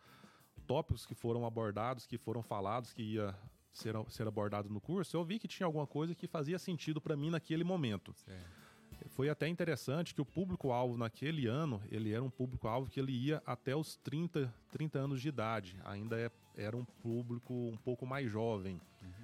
tópicos 0.67 1.03
que 1.03 1.15
foram 1.15 1.47
abordados, 1.47 2.05
que 2.05 2.15
foram 2.15 2.43
falados, 2.43 2.93
que 2.93 3.01
ia 3.01 3.35
ser, 3.71 3.95
ser 4.07 4.27
abordado 4.27 4.69
no 4.69 4.79
curso, 4.79 5.17
eu 5.17 5.25
vi 5.25 5.39
que 5.39 5.47
tinha 5.47 5.65
alguma 5.65 5.87
coisa 5.87 6.13
que 6.13 6.27
fazia 6.27 6.59
sentido 6.59 7.01
para 7.01 7.15
mim 7.17 7.31
naquele 7.31 7.63
momento. 7.63 8.13
Certo. 8.13 8.63
Foi 9.09 9.29
até 9.29 9.47
interessante 9.47 10.13
que 10.13 10.21
o 10.21 10.25
público-alvo 10.25 10.95
naquele 10.95 11.47
ano, 11.47 11.81
ele 11.91 12.13
era 12.13 12.23
um 12.23 12.29
público-alvo 12.29 12.89
que 12.89 12.99
ele 12.99 13.11
ia 13.11 13.41
até 13.45 13.75
os 13.75 13.95
30, 13.97 14.53
30 14.71 14.99
anos 14.99 15.21
de 15.21 15.29
idade. 15.29 15.75
Ainda 15.85 16.19
é, 16.19 16.31
era 16.55 16.77
um 16.77 16.85
público 16.85 17.53
um 17.53 17.77
pouco 17.77 18.05
mais 18.05 18.29
jovem. 18.31 18.79
Uhum. 19.01 19.22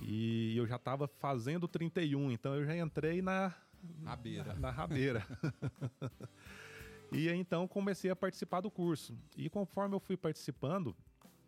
E 0.00 0.56
eu 0.56 0.66
já 0.66 0.76
estava 0.76 1.08
fazendo 1.08 1.66
31, 1.66 2.30
então 2.32 2.54
eu 2.54 2.64
já 2.64 2.76
entrei 2.76 3.20
na... 3.20 3.54
Rabeira. 4.04 4.54
Na, 4.54 4.60
na 4.60 4.70
rabeira. 4.70 5.26
e 7.12 7.28
então 7.28 7.66
comecei 7.68 8.10
a 8.10 8.16
participar 8.16 8.60
do 8.60 8.70
curso. 8.70 9.16
E 9.36 9.48
conforme 9.48 9.94
eu 9.94 10.00
fui 10.00 10.16
participando, 10.16 10.96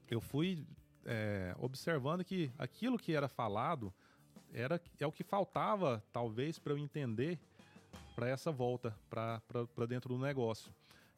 eu 0.09 0.21
fui 0.21 0.65
é, 1.05 1.55
observando 1.59 2.25
que 2.25 2.51
aquilo 2.59 2.99
que 2.99 3.15
era 3.15 3.29
falado 3.29 3.93
era 4.53 4.81
é 4.99 5.07
o 5.07 5.13
que 5.13 5.23
faltava, 5.23 6.03
talvez, 6.13 6.59
para 6.59 6.73
eu 6.73 6.79
entender 6.79 7.39
para 8.15 8.29
essa 8.29 8.51
volta 8.51 8.95
para 9.09 9.87
dentro 9.89 10.15
do 10.15 10.21
negócio. 10.21 10.73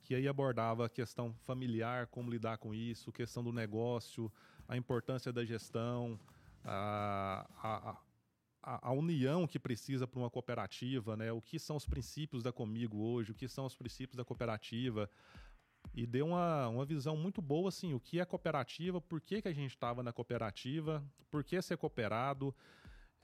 Que 0.04 0.14
aí 0.14 0.28
abordava 0.28 0.86
a 0.86 0.88
questão 0.88 1.32
familiar, 1.42 2.06
como 2.08 2.30
lidar 2.30 2.58
com 2.58 2.74
isso, 2.74 3.12
questão 3.12 3.42
do 3.42 3.52
negócio, 3.52 4.30
a 4.68 4.76
importância 4.76 5.32
da 5.32 5.44
gestão, 5.44 6.18
a, 6.64 7.46
a, 7.62 7.96
a, 8.62 8.88
a 8.88 8.92
união 8.92 9.46
que 9.46 9.58
precisa 9.58 10.06
para 10.06 10.20
uma 10.20 10.30
cooperativa, 10.30 11.16
né? 11.16 11.32
o 11.32 11.40
que 11.40 11.58
são 11.58 11.76
os 11.76 11.86
princípios 11.86 12.42
da 12.42 12.52
Comigo 12.52 12.98
hoje, 12.98 13.32
o 13.32 13.34
que 13.34 13.48
são 13.48 13.66
os 13.66 13.74
princípios 13.74 14.16
da 14.16 14.24
cooperativa. 14.24 15.10
E 15.94 16.06
deu 16.06 16.26
uma, 16.28 16.68
uma 16.68 16.84
visão 16.84 17.16
muito 17.16 17.42
boa, 17.42 17.68
assim, 17.68 17.92
o 17.92 18.00
que 18.00 18.20
é 18.20 18.24
cooperativa, 18.24 19.00
por 19.00 19.20
que, 19.20 19.42
que 19.42 19.48
a 19.48 19.52
gente 19.52 19.72
estava 19.72 20.02
na 20.02 20.12
cooperativa, 20.12 21.04
por 21.30 21.42
que 21.42 21.60
ser 21.60 21.76
cooperado, 21.76 22.54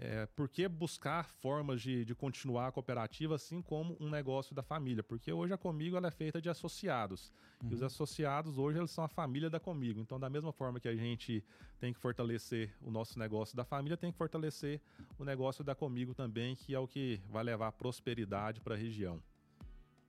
é, 0.01 0.27
por 0.27 0.49
que 0.49 0.69
buscar 0.69 1.29
formas 1.29 1.83
de, 1.83 2.05
de 2.05 2.15
continuar 2.15 2.69
a 2.69 2.73
cooperativa, 2.73 3.35
assim 3.35 3.61
como 3.61 3.97
um 3.99 4.09
negócio 4.09 4.55
da 4.55 4.63
família? 4.63 5.03
Porque 5.03 5.33
hoje 5.33 5.53
a 5.53 5.59
Comigo 5.59 5.97
ela 5.97 6.07
é 6.07 6.11
feita 6.11 6.41
de 6.41 6.49
associados. 6.49 7.33
Uhum. 7.61 7.71
E 7.71 7.75
os 7.75 7.81
uhum. 7.81 7.87
associados 7.87 8.59
hoje 8.59 8.79
eles 8.79 8.93
são 8.93 9.03
a 9.03 9.09
família 9.09 9.51
da 9.51 9.59
Comigo. 9.59 9.99
Então, 10.01 10.21
da 10.21 10.31
mesma 10.31 10.53
forma 10.53 10.79
que 10.79 10.87
a 10.87 10.95
gente 10.95 11.45
tem 11.81 11.93
que 11.93 11.99
fortalecer 11.99 12.73
o 12.81 12.93
nosso 12.93 13.19
negócio 13.19 13.57
da 13.57 13.65
família, 13.65 13.97
tem 13.97 14.13
que 14.13 14.19
fortalecer 14.19 14.81
o 15.19 15.25
negócio 15.25 15.65
da 15.65 15.75
Comigo 15.75 16.15
também, 16.15 16.55
que 16.55 16.73
é 16.73 16.79
o 16.79 16.87
que 16.87 17.21
vai 17.29 17.43
levar 17.43 17.73
prosperidade 17.73 18.61
para 18.61 18.77
a 18.77 18.79
região. 18.79 19.21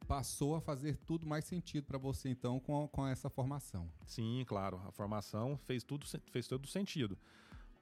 Passou 0.08 0.56
a 0.56 0.62
fazer 0.62 0.98
tudo 0.98 1.26
mais 1.26 1.46
sentido 1.46 1.86
para 1.86 1.98
você, 1.98 2.30
então, 2.30 2.60
com, 2.60 2.88
com 2.88 3.08
essa 3.08 3.30
formação. 3.30 3.92
Sim, 4.06 4.44
claro. 4.48 4.80
A 4.88 4.92
formação 4.92 5.58
fez 5.58 5.84
tudo, 5.84 6.06
fez 6.32 6.48
todo 6.48 6.68
sentido. 6.68 7.18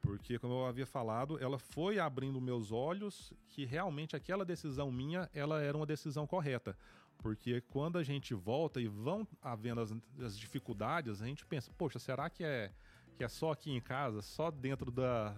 Porque, 0.07 0.39
como 0.39 0.53
eu 0.53 0.65
havia 0.65 0.85
falado, 0.85 1.37
ela 1.37 1.59
foi 1.59 1.99
abrindo 1.99 2.39
meus 2.39 2.71
olhos 2.71 3.33
que 3.49 3.65
realmente 3.65 4.15
aquela 4.15 4.45
decisão 4.45 4.89
minha, 4.89 5.29
ela 5.33 5.61
era 5.61 5.75
uma 5.75 5.85
decisão 5.85 6.25
correta. 6.25 6.77
Porque 7.17 7.59
quando 7.59 7.97
a 7.97 8.03
gente 8.03 8.33
volta 8.33 8.79
e 8.79 8.87
vão 8.87 9.27
havendo 9.41 9.81
as, 9.81 9.93
as 10.21 10.39
dificuldades, 10.39 11.21
a 11.21 11.25
gente 11.25 11.45
pensa, 11.45 11.69
poxa, 11.77 11.99
será 11.99 12.29
que 12.29 12.41
é, 12.41 12.71
que 13.17 13.23
é 13.23 13.27
só 13.27 13.51
aqui 13.51 13.69
em 13.69 13.81
casa, 13.81 14.21
só 14.21 14.49
dentro 14.49 14.91
da, 14.91 15.35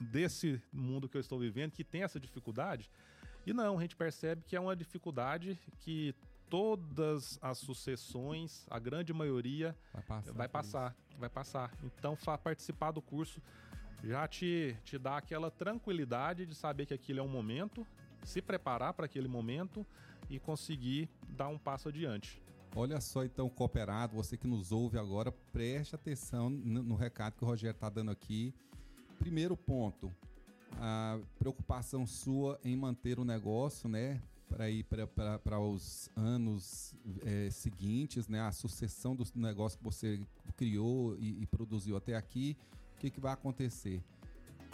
desse 0.00 0.60
mundo 0.72 1.08
que 1.08 1.16
eu 1.16 1.20
estou 1.20 1.38
vivendo 1.38 1.70
que 1.70 1.84
tem 1.84 2.02
essa 2.02 2.18
dificuldade? 2.18 2.90
E 3.46 3.52
não, 3.52 3.78
a 3.78 3.80
gente 3.80 3.94
percebe 3.94 4.42
que 4.44 4.56
é 4.56 4.60
uma 4.60 4.74
dificuldade 4.74 5.56
que 5.78 6.16
todas 6.48 7.38
as 7.40 7.58
sucessões, 7.58 8.66
a 8.68 8.80
grande 8.80 9.12
maioria, 9.12 9.76
vai 9.92 10.02
passar. 10.02 10.32
Vai 10.32 10.48
passar, 10.48 10.96
vai 11.16 11.28
passar. 11.28 11.72
Então, 11.84 12.16
participar 12.42 12.90
do 12.90 13.00
curso 13.00 13.40
já 14.02 14.26
te, 14.26 14.76
te 14.84 14.98
dá 14.98 15.16
aquela 15.16 15.50
tranquilidade 15.50 16.46
de 16.46 16.54
saber 16.54 16.86
que 16.86 16.94
aquilo 16.94 17.20
é 17.20 17.22
um 17.22 17.28
momento, 17.28 17.86
se 18.24 18.40
preparar 18.40 18.94
para 18.94 19.06
aquele 19.06 19.28
momento 19.28 19.86
e 20.28 20.38
conseguir 20.38 21.08
dar 21.28 21.48
um 21.48 21.58
passo 21.58 21.88
adiante. 21.88 22.40
Olha 22.74 23.00
só 23.00 23.24
então, 23.24 23.48
cooperado, 23.48 24.14
você 24.14 24.36
que 24.36 24.46
nos 24.46 24.70
ouve 24.70 24.96
agora, 24.96 25.32
preste 25.52 25.94
atenção 25.94 26.48
no, 26.48 26.82
no 26.82 26.94
recado 26.94 27.34
que 27.36 27.44
o 27.44 27.46
Rogério 27.46 27.74
está 27.74 27.88
dando 27.88 28.10
aqui. 28.10 28.54
Primeiro 29.18 29.56
ponto, 29.56 30.12
a 30.78 31.18
preocupação 31.38 32.06
sua 32.06 32.60
em 32.64 32.76
manter 32.76 33.18
o 33.18 33.24
negócio, 33.24 33.88
né? 33.88 34.22
Para 34.48 34.70
ir 34.70 34.84
para 34.84 35.60
os 35.60 36.10
anos 36.16 36.94
é, 37.24 37.50
seguintes, 37.50 38.28
né? 38.28 38.40
A 38.40 38.52
sucessão 38.52 39.16
do 39.16 39.24
negócio 39.34 39.78
que 39.78 39.84
você 39.84 40.20
criou 40.56 41.16
e, 41.18 41.42
e 41.42 41.46
produziu 41.46 41.96
até 41.96 42.14
aqui 42.14 42.56
o 43.00 43.02
que, 43.02 43.10
que 43.10 43.20
vai 43.20 43.32
acontecer? 43.32 44.02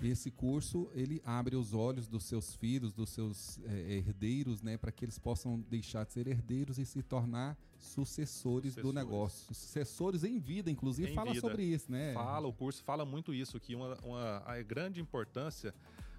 Esse 0.02 0.32
curso 0.32 0.90
ele 0.94 1.22
abre 1.24 1.54
os 1.54 1.72
olhos 1.72 2.08
dos 2.08 2.24
seus 2.24 2.54
filhos, 2.56 2.92
dos 2.92 3.08
seus 3.10 3.58
é, 3.64 3.92
herdeiros, 3.92 4.60
né, 4.62 4.76
para 4.76 4.90
que 4.90 5.04
eles 5.04 5.16
possam 5.16 5.60
deixar 5.70 6.04
de 6.04 6.12
ser 6.12 6.26
herdeiros 6.26 6.76
e 6.76 6.84
se 6.84 7.02
tornar 7.04 7.56
sucessores, 7.78 8.74
sucessores. 8.74 8.74
do 8.82 8.92
negócio, 8.92 9.54
sucessores 9.54 10.24
em 10.24 10.40
vida, 10.40 10.70
inclusive 10.70 11.12
em 11.12 11.14
fala 11.14 11.32
vida. 11.32 11.40
sobre 11.40 11.62
isso, 11.62 11.90
né? 11.90 12.12
Fala, 12.14 12.48
o 12.48 12.52
curso 12.52 12.82
fala 12.82 13.06
muito 13.06 13.32
isso, 13.32 13.60
que 13.60 13.76
uma, 13.76 13.96
uma 14.02 14.42
a 14.44 14.60
grande 14.60 15.00
importância 15.00 15.72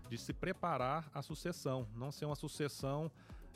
de 0.10 0.18
se 0.18 0.32
preparar 0.32 1.12
a 1.14 1.22
sucessão, 1.22 1.86
não 1.94 2.10
ser 2.10 2.26
uma 2.26 2.36
sucessão 2.36 3.12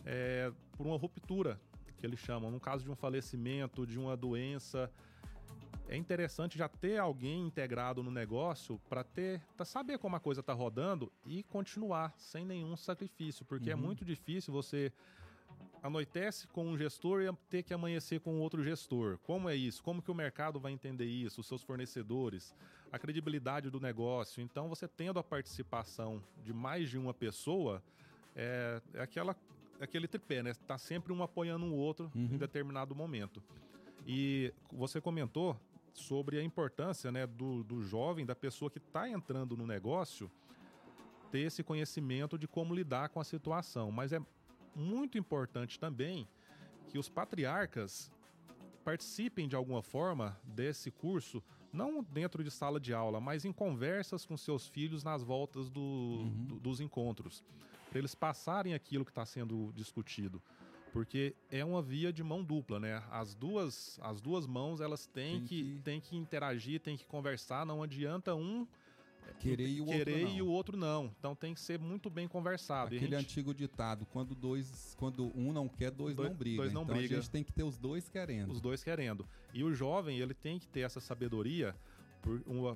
é, 0.05 0.51
por 0.74 0.86
uma 0.86 0.98
ruptura, 0.98 1.60
que 1.98 2.05
eles 2.05 2.20
chamam, 2.20 2.51
no 2.51 2.60
caso 2.60 2.84
de 2.84 2.91
um 2.91 2.96
falecimento, 2.96 3.88
de 3.88 3.98
uma 3.98 4.17
doença, 4.17 4.91
é 5.91 5.98
interessante 5.98 6.57
já 6.57 6.69
ter 6.69 6.98
alguém 6.98 7.45
integrado 7.45 8.01
no 8.01 8.10
negócio 8.10 8.79
para 8.88 9.03
ter, 9.03 9.41
para 9.57 9.65
saber 9.65 10.00
como 10.00 10.15
a 10.15 10.21
coisa 10.21 10.39
está 10.39 10.53
rodando 10.53 11.12
e 11.25 11.43
continuar 11.43 12.13
sem 12.17 12.45
nenhum 12.45 12.77
sacrifício, 12.77 13.45
porque 13.45 13.69
é 13.69 13.75
uhum. 13.75 13.81
é 13.81 13.86
muito 13.88 14.05
difícil 14.05 14.53
você 14.53 14.93
anoitece 15.83 16.48
com 16.48 16.65
um 16.65 16.77
gestor 16.77 17.21
e 17.21 17.33
ter 17.50 17.63
que 17.63 17.74
amanhecer 17.74 18.21
com 18.21 18.39
outro 18.39 18.63
gestor. 18.63 19.17
Como 19.24 19.50
é 19.50 19.55
isso? 19.55 19.83
Como 19.83 20.01
que 20.01 20.10
o 20.10 20.15
mercado 20.15 20.62
vai 20.62 20.71
entender 20.71 21.05
isso? 21.05 21.41
Os 21.41 21.48
seus 21.48 21.62
fornecedores, 21.62 22.55
a 22.89 22.98
credibilidade 22.98 23.69
do 23.69 23.79
negócio. 23.81 24.41
Então, 24.41 24.69
você 24.69 24.88
tendo 24.88 25.19
a 25.19 25.24
participação 25.24 26.24
de 26.41 26.53
mais 26.53 26.89
de 26.89 26.98
uma 26.98 27.13
pessoa, 27.13 27.83
é, 28.33 28.81
é 28.93 29.01
aquela, 29.01 29.36
aquele 29.77 30.07
tripé, 30.07 30.41
né? 30.41 30.51
Está 30.51 30.77
sempre 30.77 31.12
um 31.12 31.21
apoiando 31.21 31.65
o 31.65 31.75
outro 31.75 32.10
uhum. 32.15 32.29
em 32.31 32.38
determinado 32.38 32.95
momento. 32.95 33.43
E 34.07 34.53
você 34.71 35.01
comentou 35.01 35.60
sobre 35.93 36.39
a 36.39 36.43
importância 36.43 37.12
né, 37.12 37.25
do, 37.27 37.63
do 37.63 37.81
jovem, 37.81 38.25
da 38.25 38.36
pessoa 38.36 38.69
que 38.69 38.77
está 38.77 39.10
entrando 39.10 39.55
no 39.57 39.65
negócio, 39.65 40.31
ter 41.31 41.39
esse 41.39 41.63
conhecimento 41.63 42.38
de 42.38 42.48
como 42.48 42.74
lidar 42.74 43.10
com 43.10 43.19
a 43.19 43.24
situação. 43.24 43.91
Mas 43.91 44.12
é 44.12 44.19
muito 44.75 45.17
importante 45.17 45.79
também 45.79 46.27
que 46.88 46.98
os 46.98 47.10
patriarcas 47.10 48.12
participem 48.83 49.48
de 49.48 49.55
alguma 49.55 49.81
forma 49.81 50.39
desse 50.43 50.91
curso, 50.91 51.41
não 51.71 52.03
dentro 52.03 52.43
de 52.43 52.51
sala 52.51 52.79
de 52.79 52.93
aula, 52.93 53.21
mas 53.21 53.45
em 53.45 53.53
conversas 53.53 54.25
com 54.25 54.36
seus 54.36 54.67
filhos 54.67 55.03
nas 55.03 55.24
voltas 55.24 55.69
do, 55.69 55.79
uhum. 55.79 56.45
do, 56.48 56.60
dos 56.60 56.81
encontros, 56.81 57.43
para 57.89 58.00
eles 58.00 58.15
passarem 58.15 58.74
aquilo 58.74 59.05
que 59.05 59.12
está 59.12 59.25
sendo 59.25 59.71
discutido 59.74 60.41
porque 60.91 61.36
é 61.50 61.63
uma 61.63 61.81
via 61.81 62.12
de 62.12 62.24
mão 62.24 62.43
dupla, 62.43 62.79
né? 62.79 63.03
As 63.10 63.33
duas, 63.33 64.00
as 64.01 64.19
duas 64.21 64.45
mãos 64.45 64.81
elas 64.81 65.05
têm, 65.07 65.39
tem 65.39 65.45
que, 65.45 65.63
que... 65.63 65.81
Têm 65.81 66.01
que 66.01 66.15
interagir, 66.15 66.79
têm 66.79 66.98
que 66.98 67.05
conversar, 67.05 67.65
não 67.65 67.81
adianta 67.81 68.36
um 68.36 68.67
querer 69.39 69.67
e 69.67 69.81
o 69.81 69.86
querer 69.86 70.12
outro 70.12 70.27
não. 70.27 70.36
e 70.38 70.41
o 70.41 70.48
outro 70.48 70.77
não. 70.77 71.12
Então 71.17 71.36
tem 71.36 71.53
que 71.53 71.60
ser 71.60 71.79
muito 71.79 72.10
bem 72.10 72.27
conversado. 72.27 72.95
Aquele 72.95 73.15
gente... 73.15 73.15
antigo 73.15 73.53
ditado, 73.53 74.05
quando 74.12 74.36
dois, 74.36 74.95
quando 74.98 75.31
um 75.36 75.51
não 75.51 75.67
quer, 75.67 75.91
dois, 75.91 76.15
dois 76.15 76.29
não 76.29 76.38
brigam. 76.38 76.57
Dois 76.57 76.74
não 76.74 76.83
então 76.83 76.95
briga. 76.95 77.15
a 77.15 77.19
gente 77.19 77.29
tem 77.29 77.43
que 77.43 77.51
ter 77.51 77.63
os 77.63 77.77
dois 77.77 78.07
querendo. 78.07 78.51
Os 78.51 78.62
dois 78.62 78.83
querendo. 78.83 79.27
E 79.53 79.63
o 79.63 79.74
jovem, 79.74 80.19
ele 80.19 80.33
tem 80.33 80.60
que 80.60 80.67
ter 80.67 80.81
essa 80.81 81.00
sabedoria 81.00 81.75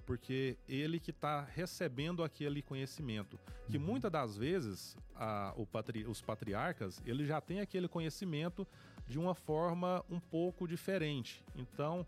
porque 0.06 0.58
ele 0.68 1.00
que 1.00 1.12
está 1.12 1.42
recebendo 1.42 2.24
aquele 2.24 2.62
conhecimento. 2.62 3.40
Que 3.70 3.78
uhum. 3.78 3.84
muitas 3.84 4.12
das 4.12 4.38
vezes 4.38 4.98
a, 5.16 5.54
patri, 5.72 6.06
os 6.06 6.22
patriarcas 6.22 7.02
ele 7.06 7.26
já 7.26 7.40
tem 7.40 7.60
aquele 7.60 7.88
conhecimento 7.88 8.68
de 9.08 9.20
uma 9.20 9.36
forma 9.36 10.04
um 10.10 10.20
pouco 10.20 10.68
diferente. 10.68 11.44
Então 11.56 12.06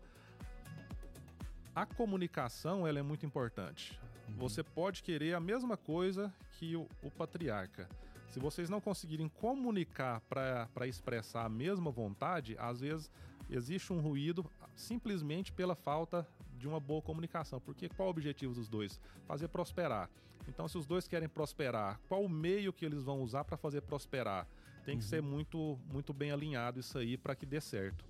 a 1.74 1.86
comunicação 1.86 2.86
ela 2.86 2.98
é 2.98 3.02
muito 3.02 3.24
importante. 3.24 3.98
Uhum. 4.28 4.34
Você 4.36 4.62
pode 4.62 5.02
querer 5.02 5.34
a 5.34 5.40
mesma 5.40 5.76
coisa 5.76 6.32
que 6.52 6.74
o, 6.74 6.88
o 7.02 7.10
patriarca. 7.10 7.88
Se 8.30 8.38
vocês 8.38 8.68
não 8.68 8.80
conseguirem 8.80 9.28
comunicar 9.28 10.20
para 10.20 10.86
expressar 10.86 11.46
a 11.46 11.48
mesma 11.48 11.90
vontade, 11.90 12.56
às 12.58 12.80
vezes 12.80 13.10
existe 13.48 13.92
um 13.92 14.00
ruído 14.00 14.44
simplesmente 14.74 15.50
pela 15.50 15.74
falta 15.74 16.28
de 16.58 16.68
uma 16.68 16.80
boa 16.80 17.00
comunicação. 17.00 17.60
Porque 17.60 17.88
qual 17.88 18.08
o 18.08 18.10
objetivo 18.10 18.54
dos 18.54 18.68
dois? 18.68 19.00
Fazer 19.26 19.48
prosperar. 19.48 20.10
Então, 20.46 20.66
se 20.66 20.76
os 20.76 20.86
dois 20.86 21.06
querem 21.06 21.28
prosperar, 21.28 22.00
qual 22.08 22.24
o 22.24 22.28
meio 22.28 22.72
que 22.72 22.84
eles 22.84 23.02
vão 23.02 23.22
usar 23.22 23.44
para 23.44 23.56
fazer 23.56 23.82
prosperar? 23.82 24.46
tem 24.88 24.96
que 24.96 25.04
ser 25.04 25.20
muito, 25.20 25.78
muito 25.92 26.14
bem 26.14 26.30
alinhado 26.30 26.80
isso 26.80 26.96
aí 26.96 27.18
para 27.18 27.34
que 27.34 27.44
dê 27.44 27.60
certo. 27.60 28.02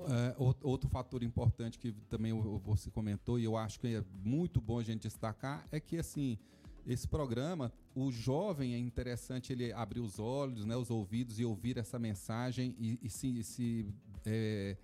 É, 0.00 0.34
outro 0.36 0.88
fator 0.88 1.22
importante 1.22 1.78
que 1.78 1.92
também 2.10 2.32
você 2.64 2.90
comentou 2.90 3.38
e 3.38 3.44
eu 3.44 3.56
acho 3.56 3.78
que 3.78 3.94
é 3.94 4.04
muito 4.24 4.60
bom 4.60 4.80
a 4.80 4.82
gente 4.82 5.02
destacar 5.02 5.64
é 5.70 5.78
que 5.78 5.96
assim 5.98 6.36
esse 6.84 7.06
programa 7.06 7.72
o 7.94 8.10
jovem 8.10 8.74
é 8.74 8.78
interessante 8.78 9.52
ele 9.52 9.72
abrir 9.72 10.00
os 10.00 10.18
olhos, 10.18 10.64
né, 10.64 10.74
os 10.74 10.90
ouvidos 10.90 11.38
e 11.38 11.44
ouvir 11.44 11.78
essa 11.78 11.96
mensagem 11.96 12.74
e, 12.76 12.98
e 13.00 13.08
se, 13.08 13.44
se 13.44 13.86
é, 14.26 14.76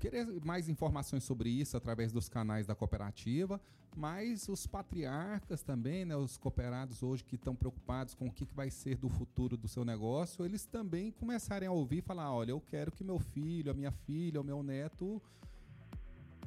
querer 0.00 0.26
mais 0.44 0.68
informações 0.68 1.22
sobre 1.22 1.50
isso 1.50 1.76
através 1.76 2.10
dos 2.10 2.28
canais 2.28 2.66
da 2.66 2.74
cooperativa, 2.74 3.60
mas 3.94 4.48
os 4.48 4.66
patriarcas 4.66 5.62
também, 5.62 6.04
né, 6.04 6.16
os 6.16 6.38
cooperados 6.38 7.02
hoje 7.02 7.22
que 7.22 7.36
estão 7.36 7.54
preocupados 7.54 8.14
com 8.14 8.26
o 8.26 8.32
que, 8.32 8.46
vai 8.54 8.70
ser 8.70 8.96
do 8.96 9.08
futuro 9.08 9.56
do 9.56 9.68
seu 9.68 9.84
negócio, 9.84 10.44
eles 10.44 10.64
também 10.64 11.12
começarem 11.12 11.68
a 11.68 11.72
ouvir 11.72 11.98
e 11.98 12.02
falar: 12.02 12.32
olha, 12.32 12.52
eu 12.52 12.60
quero 12.60 12.90
que 12.90 13.04
meu 13.04 13.18
filho, 13.18 13.70
a 13.70 13.74
minha 13.74 13.92
filha, 13.92 14.40
o 14.40 14.44
meu 14.44 14.62
neto 14.62 15.20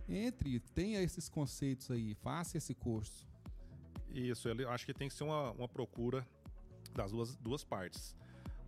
entre, 0.09 0.59
tenha 0.59 1.01
esses 1.01 1.29
conceitos 1.29 1.91
aí, 1.91 2.15
faça 2.15 2.57
esse 2.57 2.73
curso. 2.73 3.25
Isso, 4.11 4.49
eu 4.49 4.69
acho 4.69 4.85
que 4.85 4.93
tem 4.93 5.07
que 5.07 5.13
ser 5.13 5.23
uma, 5.23 5.51
uma 5.51 5.67
procura 5.67 6.27
das 6.93 7.11
duas, 7.11 7.35
duas 7.37 7.63
partes. 7.63 8.15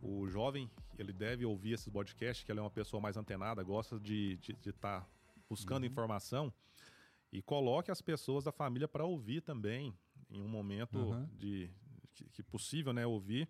O 0.02 0.28
jovem, 0.28 0.70
ele 0.98 1.14
deve 1.14 1.46
ouvir 1.46 1.74
esses 1.74 1.88
podcasts, 1.90 2.44
que 2.44 2.52
ele 2.52 2.60
é 2.60 2.64
uma 2.64 2.70
pessoa 2.70 3.02
mais 3.02 3.18
antenada, 3.18 3.64
gosta 3.64 4.00
de 4.00 4.40
estar 4.50 5.02
tá 5.02 5.08
buscando 5.50 5.84
uhum. 5.84 5.90
informação 5.90 6.54
e 7.32 7.42
coloque 7.42 7.92
as 7.92 8.02
pessoas 8.02 8.44
da 8.44 8.52
família 8.52 8.88
para 8.88 9.04
ouvir 9.04 9.42
também 9.42 9.94
em 10.30 10.42
um 10.42 10.48
momento 10.48 10.98
uhum. 10.98 11.28
de 11.38 11.70
que, 12.14 12.24
que, 12.30 12.44
possível, 12.44 12.94
né, 12.94 13.06
ouvir, 13.06 13.48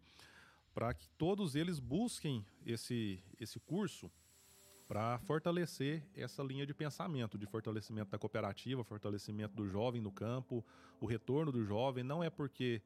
para 0.73 0.93
que 0.93 1.07
todos 1.17 1.55
eles 1.55 1.79
busquem 1.79 2.45
esse 2.65 3.23
esse 3.39 3.59
curso 3.59 4.11
para 4.87 5.17
fortalecer 5.19 6.03
essa 6.15 6.43
linha 6.43 6.65
de 6.65 6.73
pensamento, 6.73 7.37
de 7.37 7.45
fortalecimento 7.45 8.11
da 8.11 8.19
cooperativa, 8.19 8.83
fortalecimento 8.83 9.55
do 9.55 9.67
jovem 9.67 10.01
no 10.01 10.11
campo, 10.11 10.63
o 10.99 11.05
retorno 11.05 11.51
do 11.51 11.63
jovem. 11.63 12.03
Não 12.03 12.23
é 12.23 12.29
porque 12.29 12.81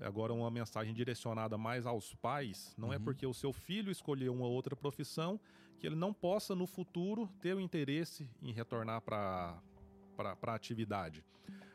agora 0.00 0.32
uma 0.32 0.50
mensagem 0.50 0.94
direcionada 0.94 1.58
mais 1.58 1.86
aos 1.86 2.14
pais, 2.14 2.74
não 2.76 2.88
é 2.88 2.96
uhum. 2.96 3.02
é 3.02 3.04
porque 3.04 3.26
o 3.26 3.34
seu 3.34 3.52
filho 3.52 3.90
escolheu 3.90 4.32
uma 4.32 4.46
outra 4.46 4.74
profissão 4.74 5.38
que 5.78 5.86
ele 5.86 5.96
não 5.96 6.12
possa 6.12 6.54
no 6.54 6.66
futuro 6.66 7.28
ter 7.40 7.54
o 7.54 7.60
interesse 7.60 8.28
em 8.42 8.52
retornar 8.52 9.00
para 9.00 9.62
a 10.18 10.54
atividade. 10.54 11.24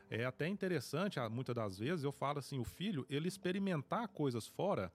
É 0.08 0.24
até 0.24 0.46
interessante, 0.46 1.18
muitas 1.28 1.54
das 1.54 1.78
vezes 1.78 2.04
eu 2.04 2.12
falo 2.12 2.38
assim, 2.38 2.58
o 2.58 2.64
filho, 2.64 3.04
ele 3.10 3.26
experimentar 3.26 4.06
coisas 4.08 4.46
fora, 4.46 4.92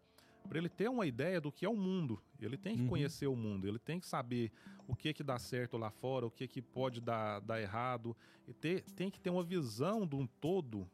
para 0.47 0.57
ele 0.57 0.69
ter 0.69 0.89
uma 0.89 1.05
ideia 1.05 1.39
do 1.39 1.51
que 1.51 1.65
é 1.65 1.69
o 1.69 1.75
mundo. 1.75 2.21
Ele 2.39 2.57
tem 2.57 2.75
que 2.75 2.83
uhum. 2.83 2.89
conhecer 2.89 3.27
o 3.27 3.35
mundo, 3.35 3.67
ele 3.67 3.77
tem 3.77 3.99
que 3.99 4.07
saber 4.07 4.51
o 4.87 4.95
que 4.95 5.13
que 5.13 5.23
dá 5.23 5.37
certo 5.37 5.77
lá 5.77 5.91
fora, 5.91 6.25
o 6.25 6.31
que 6.31 6.47
que 6.47 6.61
pode 6.61 6.99
dar, 6.99 7.39
dar 7.41 7.61
errado. 7.61 8.15
E 8.47 8.53
ter, 8.53 8.83
tem 8.95 9.09
que 9.09 9.19
ter 9.19 9.29
uma 9.29 9.43
visão 9.43 10.07
de 10.07 10.15
um 10.15 10.25
todo 10.25 10.89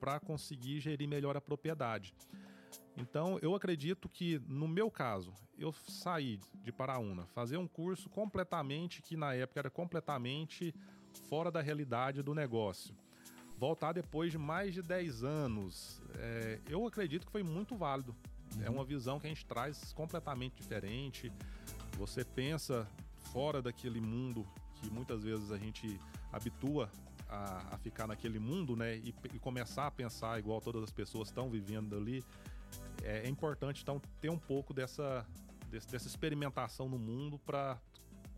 para 0.00 0.18
conseguir 0.18 0.80
gerir 0.80 1.08
melhor 1.08 1.36
a 1.36 1.40
propriedade. 1.40 2.14
Então, 2.96 3.38
eu 3.40 3.54
acredito 3.54 4.08
que, 4.08 4.40
no 4.48 4.66
meu 4.66 4.90
caso, 4.90 5.32
eu 5.58 5.72
saí 5.72 6.40
de 6.62 6.72
Paraúna, 6.72 7.26
fazer 7.28 7.56
um 7.56 7.68
curso 7.68 8.08
completamente, 8.08 9.02
que 9.02 9.16
na 9.16 9.34
época 9.34 9.60
era 9.60 9.70
completamente 9.70 10.74
fora 11.28 11.50
da 11.50 11.60
realidade 11.60 12.22
do 12.22 12.34
negócio. 12.34 12.94
Voltar 13.56 13.92
depois 13.92 14.32
de 14.32 14.38
mais 14.38 14.74
de 14.74 14.82
10 14.82 15.22
anos, 15.22 16.02
é, 16.16 16.60
eu 16.68 16.86
acredito 16.86 17.26
que 17.26 17.32
foi 17.32 17.42
muito 17.42 17.76
válido. 17.76 18.16
É 18.52 18.56
uhum. 18.56 18.64
É 18.64 18.70
uma 18.70 18.84
visão 18.84 19.20
que 19.20 19.26
a 19.26 19.28
gente 19.28 19.44
traz 19.44 19.92
completamente 19.92 20.56
diferente. 20.56 21.30
Você 21.98 22.24
pensa 22.24 22.88
fora 23.32 23.60
daquele 23.60 24.00
mundo 24.00 24.46
que 24.74 24.90
muitas 24.90 25.22
vezes 25.22 25.50
a 25.50 25.58
gente 25.58 26.00
habitua 26.32 26.90
a, 27.30 27.74
a 27.74 27.78
ficar 27.78 28.06
naquele 28.06 28.38
mundo, 28.38 28.76
né? 28.76 28.96
E, 28.96 29.14
e, 29.32 29.38
começar 29.38 29.86
a 29.86 29.90
pensar 29.90 30.38
igual 30.38 30.60
todas 30.60 30.82
as 30.82 30.90
pessoas 30.90 31.28
estão 31.28 31.48
vivendo 31.48 31.96
ali. 31.96 32.24
É, 33.02 33.26
é 33.26 33.28
importante, 33.28 33.82
então, 33.82 34.00
ter 34.20 34.30
um 34.30 34.38
pouco 34.38 34.74
dessa, 34.74 35.24
desse, 35.70 35.88
dessa 35.88 36.08
experimentação 36.08 36.88
no 36.88 36.98
mundo 36.98 37.38
para 37.38 37.80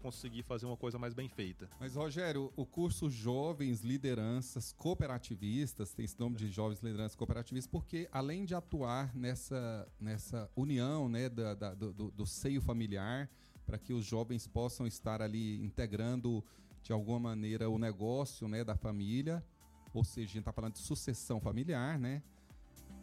conseguir 0.03 0.43
fazer 0.43 0.67
uma 0.67 0.77
coisa 0.77 0.99
mais 0.99 1.15
bem 1.15 1.29
feita. 1.29 1.69
Mas, 1.79 1.95
Rogério, 1.95 2.53
o 2.57 2.67
curso 2.67 3.09
Jovens 3.09 3.83
Lideranças 3.83 4.73
Cooperativistas, 4.73 5.95
tem 5.95 6.05
esse 6.05 6.19
nome 6.19 6.37
de 6.37 6.49
Jovens 6.49 6.81
Lideranças 6.81 7.15
Cooperativistas, 7.15 7.71
porque 7.71 8.09
além 8.11 8.45
de 8.45 8.55
atuar 8.55 9.15
nessa, 9.15 9.89
nessa 10.01 10.51
união 10.57 11.09
né, 11.09 11.29
da, 11.29 11.55
da 11.55 11.75
do, 11.75 11.93
do, 11.93 12.27
seio 12.27 12.61
familiar, 12.61 13.31
para 13.65 13.79
que 13.79 13.93
os 13.93 14.05
jovens 14.05 14.47
possam 14.47 14.87
estar 14.87 15.23
ali 15.23 15.63
integrando 15.63 16.45
de 16.83 16.93
alguma 16.93 17.21
maneira 17.21 17.71
o 17.71 17.79
negócio 17.79 18.49
né, 18.49 18.65
da 18.65 18.75
família, 18.75 19.45
ou 19.95 20.03
seja, 20.05 20.27
a 20.27 20.29
gente 20.29 20.39
está 20.41 20.53
falando 20.53 20.75
de 20.75 20.81
sucessão 20.81 21.41
familiar, 21.41 21.99
né? 21.99 22.23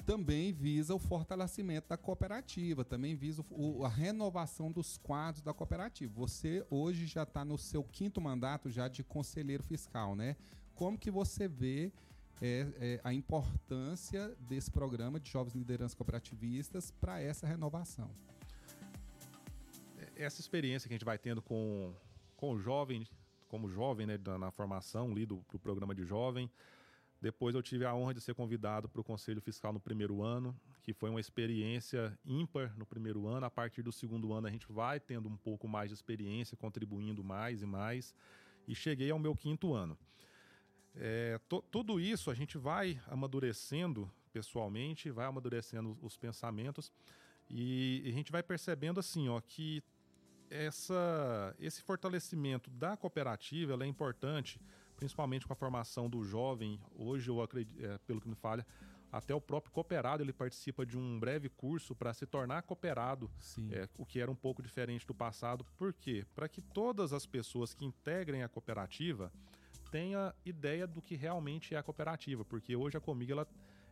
Também 0.06 0.52
visa 0.52 0.96
o 0.96 1.00
fortalecimento 1.00 1.88
da 1.88 1.98
cooperativa, 1.98 2.84
também 2.84 3.16
visa 3.16 3.46
o, 3.52 3.86
a 3.86 3.90
renovação 3.90 4.72
dos 4.72 4.98
quadros 4.98 5.44
da 5.44 5.54
cooperativa. 5.54 6.12
Você 6.16 6.66
hoje 6.70 7.06
já 7.06 7.24
está 7.24 7.46
no 7.46 7.58
seu 7.58 7.84
quinto 7.84 8.20
mandato 8.20 8.70
já 8.72 8.88
de 8.88 9.04
conselheiro 9.04 9.64
fiscal, 9.64 10.16
né? 10.16 10.36
Como 10.74 10.98
que 10.98 11.12
você 11.12 11.48
vê 11.48 11.92
é, 12.42 12.68
é, 12.80 13.02
a 13.04 13.14
importância 13.14 14.36
desse 14.40 14.72
programa 14.72 15.20
de 15.20 15.30
jovens 15.30 15.54
lideranças 15.54 15.94
cooperativistas 15.94 16.90
para 16.90 17.22
essa 17.22 17.46
renovação? 17.46 18.10
Essa 20.16 20.42
experiência 20.42 20.88
que 20.88 20.94
a 20.94 20.98
gente 20.98 21.06
vai 21.06 21.20
tendo 21.20 21.42
com, 21.42 21.94
com 22.36 22.54
o 22.54 22.60
jovem 22.60 23.06
como 23.50 23.68
jovem, 23.68 24.06
né, 24.08 24.18
na 24.40 24.52
formação 24.52 25.12
ali 25.12 25.26
do, 25.26 25.44
do 25.52 25.60
programa 25.60 25.94
de 25.94 26.06
jovem. 26.06 26.50
Depois 27.22 27.54
eu 27.54 27.62
tive 27.62 27.84
a 27.84 27.94
honra 27.94 28.14
de 28.14 28.22
ser 28.22 28.34
convidado 28.34 28.88
para 28.88 29.02
o 29.02 29.04
Conselho 29.04 29.42
Fiscal 29.42 29.74
no 29.74 29.80
primeiro 29.80 30.24
ano, 30.24 30.58
que 30.82 30.94
foi 30.94 31.10
uma 31.10 31.20
experiência 31.20 32.18
ímpar 32.24 32.74
no 32.78 32.86
primeiro 32.86 33.28
ano. 33.28 33.46
A 33.46 33.50
partir 33.50 33.82
do 33.82 33.92
segundo 33.92 34.32
ano 34.32 34.48
a 34.48 34.50
gente 34.50 34.72
vai 34.72 35.02
tendo 35.02 35.28
um 35.28 35.36
pouco 35.36 35.68
mais 35.68 35.90
de 35.90 35.96
experiência, 35.96 36.56
contribuindo 36.56 37.22
mais 37.22 37.62
e 37.62 37.66
mais. 37.66 38.16
E 38.66 38.74
cheguei 38.74 39.12
ao 39.12 39.20
meu 39.20 39.36
quinto 39.36 39.74
ano. 39.74 39.98
É, 40.96 41.40
tudo 41.70 42.00
isso 42.00 42.32
a 42.32 42.34
gente 42.34 42.58
vai 42.58 43.02
amadurecendo 43.08 44.10
pessoalmente, 44.32 45.12
vai 45.12 45.26
amadurecendo 45.26 45.98
os 46.02 46.16
pensamentos 46.16 46.92
e, 47.50 48.02
e 48.06 48.10
a 48.10 48.14
gente 48.14 48.32
vai 48.32 48.44
percebendo 48.44 49.00
assim, 49.00 49.28
ó, 49.28 49.42
que 49.42 49.84
essa, 50.50 51.56
esse 51.60 51.82
fortalecimento 51.82 52.70
da 52.70 52.98
cooperativa 52.98 53.78
é 53.84 53.88
importante, 53.88 54.60
principalmente 54.96 55.46
com 55.46 55.54
a 55.54 55.56
formação 55.56 56.10
do 56.10 56.24
jovem. 56.24 56.80
Hoje, 56.96 57.30
eu 57.30 57.42
acredito, 57.42 57.84
é, 57.84 57.98
pelo 58.00 58.20
que 58.20 58.28
me 58.28 58.36
falha, 58.36 58.66
até 59.12 59.34
o 59.34 59.42
próprio 59.42 59.72
cooperado 59.72 60.22
ele 60.22 60.34
participa 60.34 60.86
de 60.86 60.98
um 60.98 61.20
breve 61.20 61.50
curso 61.50 61.96
para 61.96 62.14
se 62.14 62.26
tornar 62.26 62.62
cooperado, 62.62 63.30
é, 63.72 63.90
o 63.98 64.06
que 64.06 64.20
era 64.20 64.30
um 64.30 64.36
pouco 64.36 64.62
diferente 64.62 65.06
do 65.06 65.16
passado. 65.16 65.66
Por 65.78 65.94
quê? 65.94 66.26
Para 66.36 66.48
que 66.48 66.62
todas 66.62 67.12
as 67.12 67.26
pessoas 67.26 67.74
que 67.74 67.86
integrem 67.86 68.44
a 68.44 68.50
cooperativa 68.50 69.32
tenham 69.92 70.32
ideia 70.46 70.86
do 70.86 71.02
que 71.02 71.16
realmente 71.16 71.74
é 71.74 71.78
a 71.78 71.84
cooperativa, 71.84 72.46
porque 72.46 72.76
hoje 72.76 72.98
a 72.98 73.02
Comigo 73.02 73.32
ela, 73.32 73.48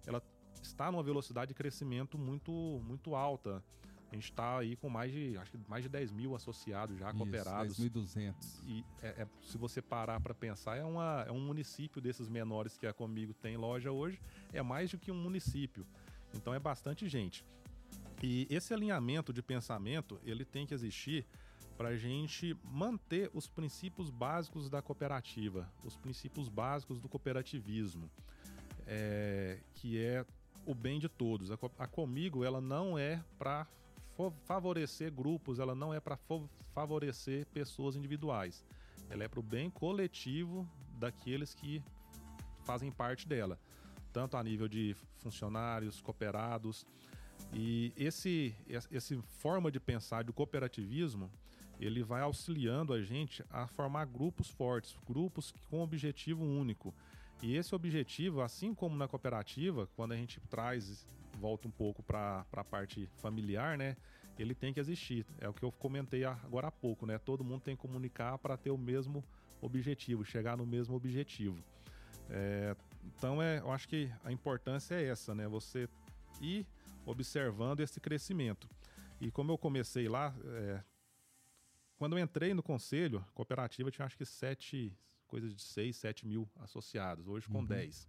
ela 0.05 0.21
está 0.61 0.91
numa 0.91 1.01
velocidade 1.01 1.49
de 1.49 1.55
crescimento 1.55 2.17
muito, 2.17 2.51
muito 2.83 3.15
alta. 3.15 3.63
A 4.11 4.15
gente 4.15 4.25
está 4.25 4.59
aí 4.59 4.75
com 4.77 4.89
mais 4.89 5.11
de, 5.11 5.37
acho 5.37 5.51
que 5.51 5.59
mais 5.67 5.83
de 5.83 5.89
10 5.89 6.11
mil 6.11 6.35
associados 6.35 6.97
já, 6.97 7.09
Isso, 7.09 7.17
cooperados. 7.17 7.77
10.200. 7.77 8.33
E 8.65 8.85
é, 9.01 9.07
é, 9.07 9.27
se 9.41 9.57
você 9.57 9.81
parar 9.81 10.19
para 10.21 10.33
pensar, 10.33 10.77
é, 10.77 10.83
uma, 10.83 11.25
é 11.27 11.31
um 11.31 11.41
município 11.41 12.01
desses 12.01 12.29
menores 12.29 12.77
que 12.77 12.87
a 12.87 12.93
Comigo 12.93 13.33
tem 13.33 13.57
loja 13.57 13.91
hoje, 13.91 14.19
é 14.53 14.61
mais 14.61 14.91
do 14.91 14.97
que 14.97 15.11
um 15.11 15.21
município. 15.21 15.85
Então 16.33 16.53
é 16.53 16.59
bastante 16.59 17.07
gente. 17.07 17.43
E 18.23 18.47
esse 18.49 18.73
alinhamento 18.73 19.33
de 19.33 19.43
pensamento, 19.43 20.19
ele 20.23 20.45
tem 20.45 20.65
que 20.65 20.73
existir 20.73 21.25
para 21.77 21.89
a 21.89 21.95
gente 21.95 22.57
manter 22.63 23.29
os 23.33 23.47
princípios 23.47 24.09
básicos 24.09 24.69
da 24.69 24.81
cooperativa, 24.81 25.71
os 25.83 25.95
princípios 25.95 26.49
básicos 26.49 26.99
do 26.99 27.07
cooperativismo, 27.07 28.09
é, 28.87 29.59
que 29.75 30.01
é 30.01 30.25
o 30.65 30.73
bem 30.73 30.99
de 30.99 31.07
todos. 31.07 31.51
A, 31.51 31.57
a 31.77 31.87
Comigo, 31.87 32.43
ela 32.43 32.59
não 32.59 32.97
é 32.97 33.23
para 33.37 33.67
favorecer 34.45 35.11
grupos, 35.11 35.59
ela 35.59 35.75
não 35.75 35.93
é 35.93 35.99
para 35.99 36.17
favorecer 36.73 37.45
pessoas 37.47 37.95
individuais. 37.95 38.63
Ela 39.09 39.23
é 39.23 39.27
para 39.27 39.39
o 39.39 39.43
bem 39.43 39.69
coletivo 39.69 40.67
daqueles 40.97 41.53
que 41.53 41.81
fazem 42.63 42.91
parte 42.91 43.27
dela, 43.27 43.59
tanto 44.11 44.35
a 44.35 44.43
nível 44.43 44.67
de 44.67 44.95
funcionários, 45.17 46.01
cooperados. 46.01 46.85
E 47.53 47.93
esse, 47.95 48.55
esse 48.91 49.21
forma 49.39 49.71
de 49.71 49.79
pensar 49.79 50.23
do 50.23 50.33
cooperativismo, 50.33 51.31
ele 51.79 52.03
vai 52.03 52.21
auxiliando 52.21 52.93
a 52.93 53.01
gente 53.01 53.43
a 53.49 53.67
formar 53.67 54.05
grupos 54.05 54.49
fortes, 54.49 54.95
grupos 55.05 55.53
com 55.69 55.81
objetivo 55.81 56.43
único. 56.43 56.93
E 57.41 57.55
esse 57.55 57.75
objetivo, 57.75 58.41
assim 58.41 58.73
como 58.73 58.97
na 58.97 59.07
cooperativa, 59.07 59.87
quando 59.95 60.13
a 60.13 60.15
gente 60.15 60.39
traz 60.49 61.07
volta 61.37 61.67
um 61.67 61.71
pouco 61.71 62.03
para 62.03 62.45
a 62.51 62.63
parte 62.63 63.07
familiar, 63.15 63.77
né? 63.77 63.95
ele 64.41 64.53
tem 64.53 64.73
que 64.73 64.79
existir. 64.79 65.25
É 65.39 65.49
o 65.49 65.53
que 65.53 65.63
eu 65.63 65.71
comentei 65.71 66.23
agora 66.23 66.67
há 66.67 66.71
pouco, 66.71 67.05
né? 67.05 67.17
Todo 67.17 67.43
mundo 67.43 67.61
tem 67.61 67.75
que 67.75 67.81
comunicar 67.81 68.37
para 68.37 68.55
ter 68.55 68.71
o 68.71 68.77
mesmo 68.77 69.23
objetivo, 69.61 70.23
chegar 70.23 70.57
no 70.57 70.65
mesmo 70.65 70.95
objetivo. 70.95 71.57
É, 72.29 72.75
então, 73.03 73.41
é, 73.41 73.59
eu 73.59 73.71
acho 73.71 73.87
que 73.87 74.11
a 74.23 74.31
importância 74.31 74.95
é 74.95 75.05
essa, 75.05 75.33
né? 75.33 75.47
Você 75.47 75.89
ir 76.41 76.65
observando 77.05 77.79
esse 77.79 77.99
crescimento. 77.99 78.69
E 79.19 79.31
como 79.31 79.51
eu 79.51 79.57
comecei 79.57 80.07
lá, 80.07 80.35
é, 80.45 80.83
quando 81.97 82.17
eu 82.17 82.23
entrei 82.23 82.53
no 82.53 82.61
conselho, 82.61 83.25
cooperativa 83.33 83.89
tinha 83.89 84.05
acho 84.05 84.17
que 84.17 84.25
sete, 84.25 84.95
coisas 85.25 85.55
de 85.55 85.61
seis, 85.61 85.95
sete 85.95 86.27
mil 86.27 86.47
associados, 86.57 87.27
hoje 87.27 87.47
com 87.47 87.59
uhum. 87.59 87.65
dez. 87.65 88.07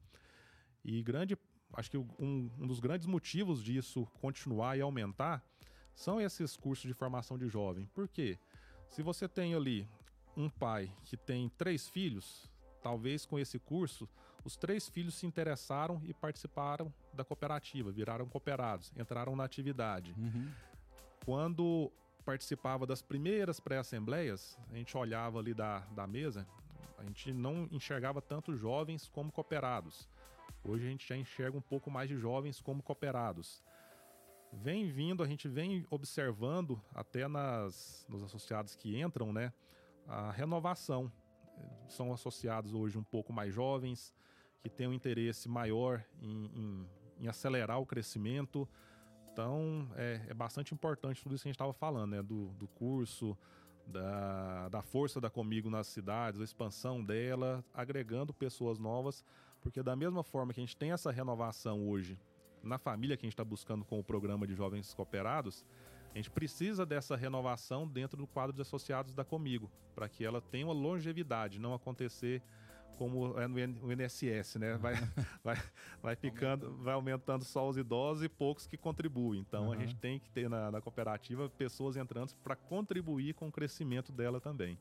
E 0.84 1.02
grande, 1.02 1.36
acho 1.72 1.90
que 1.90 1.98
um, 1.98 2.50
um 2.58 2.66
dos 2.66 2.80
grandes 2.80 3.06
motivos 3.06 3.62
disso 3.62 4.06
continuar 4.20 4.76
e 4.76 4.80
aumentar 4.80 5.44
são 5.94 6.20
esses 6.20 6.56
cursos 6.56 6.86
de 6.86 6.94
formação 6.94 7.36
de 7.36 7.48
jovem. 7.48 7.86
Por 7.94 8.08
quê? 8.08 8.38
Se 8.88 9.02
você 9.02 9.28
tem 9.28 9.54
ali 9.54 9.88
um 10.36 10.48
pai 10.48 10.90
que 11.04 11.16
tem 11.16 11.48
três 11.50 11.88
filhos, 11.88 12.48
talvez 12.82 13.26
com 13.26 13.38
esse 13.38 13.58
curso, 13.58 14.08
os 14.44 14.56
três 14.56 14.88
filhos 14.88 15.14
se 15.14 15.26
interessaram 15.26 16.00
e 16.04 16.14
participaram 16.14 16.92
da 17.12 17.24
cooperativa, 17.24 17.90
viraram 17.90 18.26
cooperados, 18.26 18.92
entraram 18.96 19.34
na 19.34 19.44
atividade. 19.44 20.14
Uhum. 20.16 20.50
Quando 21.24 21.92
participava 22.24 22.86
das 22.86 23.02
primeiras 23.02 23.58
pré-assembleias, 23.58 24.56
a 24.70 24.76
gente 24.76 24.96
olhava 24.96 25.38
ali 25.38 25.52
da, 25.52 25.80
da 25.90 26.06
mesa, 26.06 26.46
a 26.96 27.04
gente 27.04 27.32
não 27.32 27.68
enxergava 27.70 28.20
tanto 28.22 28.56
jovens 28.56 29.08
como 29.08 29.32
cooperados. 29.32 30.08
Hoje 30.68 30.86
a 30.86 30.90
gente 30.90 31.08
já 31.08 31.16
enxerga 31.16 31.56
um 31.56 31.62
pouco 31.62 31.90
mais 31.90 32.10
de 32.10 32.18
jovens 32.18 32.60
como 32.60 32.82
cooperados. 32.82 33.64
Vem 34.52 34.90
vindo, 34.90 35.22
a 35.22 35.26
gente 35.26 35.48
vem 35.48 35.86
observando 35.88 36.78
até 36.94 37.26
nas, 37.26 38.04
nos 38.06 38.22
associados 38.22 38.74
que 38.74 39.00
entram, 39.00 39.32
né? 39.32 39.50
a 40.06 40.30
renovação. 40.30 41.10
São 41.88 42.12
associados 42.12 42.74
hoje 42.74 42.98
um 42.98 43.02
pouco 43.02 43.32
mais 43.32 43.54
jovens, 43.54 44.14
que 44.60 44.68
têm 44.68 44.86
um 44.86 44.92
interesse 44.92 45.48
maior 45.48 46.04
em, 46.20 46.44
em, 46.54 46.88
em 47.20 47.28
acelerar 47.28 47.80
o 47.80 47.86
crescimento. 47.86 48.68
Então, 49.32 49.90
é, 49.96 50.26
é, 50.28 50.34
bastante 50.34 50.74
importante 50.74 51.22
tudo 51.22 51.34
isso 51.34 51.44
que 51.44 51.48
a 51.48 51.50
gente 51.50 51.56
estava 51.56 51.72
falando, 51.72 52.10
né? 52.10 52.22
Do, 52.22 52.48
do 52.54 52.68
curso, 52.68 53.38
da, 53.86 54.68
da 54.68 54.82
força 54.82 55.18
da 55.18 55.30
Comigo 55.30 55.70
nas 55.70 55.86
cidades, 55.86 56.42
a 56.42 56.44
expansão 56.44 57.02
dela, 57.02 57.64
agregando 57.72 58.34
pessoas 58.34 58.78
novas, 58.78 59.24
porque 59.68 59.82
da 59.82 59.94
mesma 59.94 60.22
forma 60.24 60.54
que 60.54 60.60
a 60.60 60.62
gente 60.64 60.74
tem 60.74 60.92
essa 60.92 61.10
renovação 61.10 61.86
hoje 61.86 62.18
na 62.62 62.78
família 62.78 63.18
que 63.18 63.26
a 63.26 63.28
gente 63.28 63.34
está 63.34 63.44
buscando 63.44 63.84
com 63.84 64.00
o 64.00 64.02
programa 64.02 64.46
de 64.46 64.54
jovens 64.54 64.94
cooperados, 64.94 65.62
a 66.14 66.16
gente 66.16 66.30
precisa 66.30 66.86
dessa 66.86 67.14
renovação 67.14 67.86
dentro 67.86 68.16
do 68.16 68.26
quadro 68.26 68.56
de 68.56 68.62
associados 68.62 69.12
da 69.12 69.26
Comigo, 69.26 69.70
para 69.94 70.08
que 70.08 70.24
ela 70.24 70.40
tenha 70.40 70.66
uma 70.66 70.72
longevidade, 70.72 71.58
não 71.58 71.74
acontecer 71.74 72.42
como 72.96 73.38
é 73.38 73.46
no 73.46 73.92
INSS, 73.92 74.56
né? 74.56 74.78
Vai, 74.78 74.94
vai, 75.44 75.62
vai 76.02 76.16
ficando, 76.16 76.74
vai 76.78 76.94
aumentando 76.94 77.44
só 77.44 77.68
os 77.68 77.76
idosos 77.76 78.24
e 78.24 78.28
poucos 78.28 78.66
que 78.66 78.78
contribuem. 78.78 79.42
Então 79.42 79.66
uhum. 79.66 79.72
a 79.72 79.76
gente 79.76 79.94
tem 79.96 80.18
que 80.18 80.30
ter 80.30 80.48
na, 80.48 80.70
na 80.70 80.80
cooperativa 80.80 81.50
pessoas 81.50 81.94
entrando 81.94 82.34
para 82.42 82.56
contribuir 82.56 83.34
com 83.34 83.48
o 83.48 83.52
crescimento 83.52 84.12
dela 84.12 84.40
também. 84.40 84.78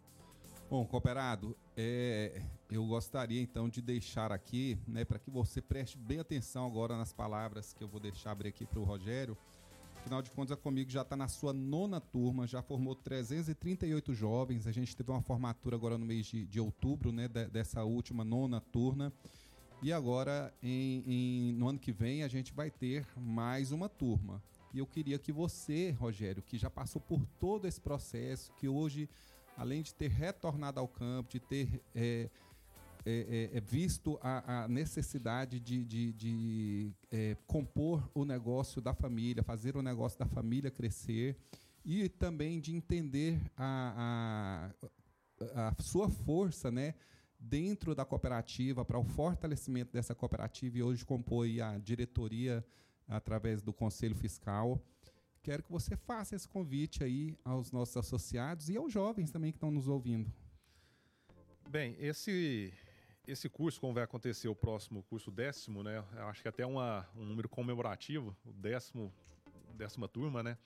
Bom, 0.69 0.86
cooperado, 0.86 1.56
é, 1.77 2.41
eu 2.69 2.86
gostaria 2.86 3.41
então 3.41 3.69
de 3.69 3.82
deixar 3.82 4.32
aqui, 4.32 4.77
né, 4.88 5.06
para 5.06 5.17
que 5.17 5.32
você 5.32 5.62
preste 5.62 5.97
bem 5.97 6.19
atenção 6.19 6.65
agora 6.65 6.97
nas 6.97 7.13
palavras 7.13 7.73
que 7.73 7.84
eu 7.84 7.88
vou 7.88 7.99
deixar 7.99 8.32
abrir 8.32 8.49
aqui 8.49 8.65
para 8.65 8.80
o 8.80 8.84
Rogério 8.84 9.38
Afinal 10.08 10.21
de 10.21 10.32
contas, 10.32 10.53
a 10.53 10.56
Comigo 10.56 10.89
já 10.89 11.01
está 11.01 11.17
na 11.17 11.27
sua 11.27 11.51
nona 11.51 11.99
turma, 11.99 12.47
já 12.47 12.62
formou 12.62 12.95
338 12.95 14.13
jovens. 14.13 14.65
A 14.65 14.71
gente 14.71 14.95
teve 14.95 15.12
uma 15.12 15.21
formatura 15.21 15.75
agora 15.75 15.97
no 15.97 16.06
mês 16.06 16.27
de, 16.27 16.45
de 16.45 16.62
outubro, 16.62 17.12
né, 17.12 17.27
de, 17.27 17.45
dessa 17.47 17.84
última 17.84 18.23
nona 18.23 18.62
turma. 18.62 19.12
E 19.82 19.91
agora, 19.91 20.53
em, 20.63 21.03
em, 21.06 21.51
no 21.51 21.67
ano 21.67 21.77
que 21.77 21.91
vem, 21.91 22.23
a 22.23 22.30
gente 22.30 22.53
vai 22.53 22.71
ter 22.71 23.06
mais 23.17 23.73
uma 23.73 23.89
turma. 23.89 24.41
E 24.73 24.80
eu 24.80 24.88
queria 24.88 25.19
que 25.19 25.34
você, 25.34 25.91
Rogério, 25.91 26.41
que 26.41 26.58
já 26.58 26.69
passou 26.69 27.01
por 27.01 27.25
todo 27.38 27.67
esse 27.67 27.82
processo, 27.82 28.53
que 28.53 28.69
hoje, 28.69 29.10
além 29.58 29.82
de 29.82 29.93
ter 29.93 30.10
retornado 30.10 30.80
ao 30.80 30.88
campo, 30.88 31.30
de 31.32 31.39
ter 31.39 31.82
é, 31.93 32.30
é, 33.06 33.50
é, 33.54 33.58
é, 33.58 33.62
visto 33.62 34.20
a, 34.22 34.63
a 34.63 34.67
necessidade 34.67 35.60
de, 35.60 35.84
de, 35.84 36.13
de 36.13 36.91
é, 37.12 37.36
compor 37.48 38.10
o 38.13 38.24
negócio 38.24 38.82
da 38.82 38.93
família, 38.93 39.43
fazer 39.43 39.76
o 39.76 39.82
negócio 39.82 40.20
da 40.20 40.26
família 40.26 40.70
crescer 40.70 41.36
e 41.84 42.08
também 42.08 42.60
de 42.60 42.76
entender 42.76 43.39
a, 43.58 44.72
a, 45.56 45.70
a 45.70 45.82
sua 45.82 46.10
força, 46.10 46.70
né? 46.70 46.93
dentro 47.39 47.93
da 47.93 48.04
cooperativa 48.04 48.84
para 48.84 48.98
o 48.98 49.04
fortalecimento 49.04 49.93
dessa 49.93 50.15
cooperativa 50.15 50.78
e 50.78 50.84
hoje 50.84 51.06
compõe 51.06 51.62
a 51.62 51.78
diretoria 51.78 52.65
através 53.08 53.62
do 53.62 53.72
Conselho 53.72 54.15
Fiscal. 54.15 54.82
Quero 55.47 55.63
que 55.63 55.71
você 55.71 55.95
faça 55.95 56.36
esse 56.36 56.45
convite 56.45 57.05
aí 57.05 57.33
aos 57.45 57.71
nossos 57.71 57.95
associados 57.95 58.67
e 58.67 58.75
aos 58.75 58.91
jovens 58.91 59.31
também 59.31 59.49
que 59.49 59.55
estão 59.55 59.71
nos 59.71 59.88
ouvindo. 59.88 60.29
Bem, 61.69 61.95
esse 61.99 62.73
esse 63.25 63.47
curso, 63.47 63.79
como 63.79 63.93
vai 63.93 64.03
acontecer 64.03 64.49
o 64.49 64.55
próximo 64.55 65.03
curso 65.03 65.31
décimo, 65.31 65.83
né? 65.83 66.03
Acho 66.17 66.41
que 66.41 66.49
até 66.49 66.65
uma, 66.65 67.07
um 67.15 67.23
número 67.23 67.47
comemorativo, 67.47 68.36
o 68.45 68.51
décimo, 68.51 69.13
décima 69.73 70.05
turma, 70.10 70.43
né? 70.43 70.57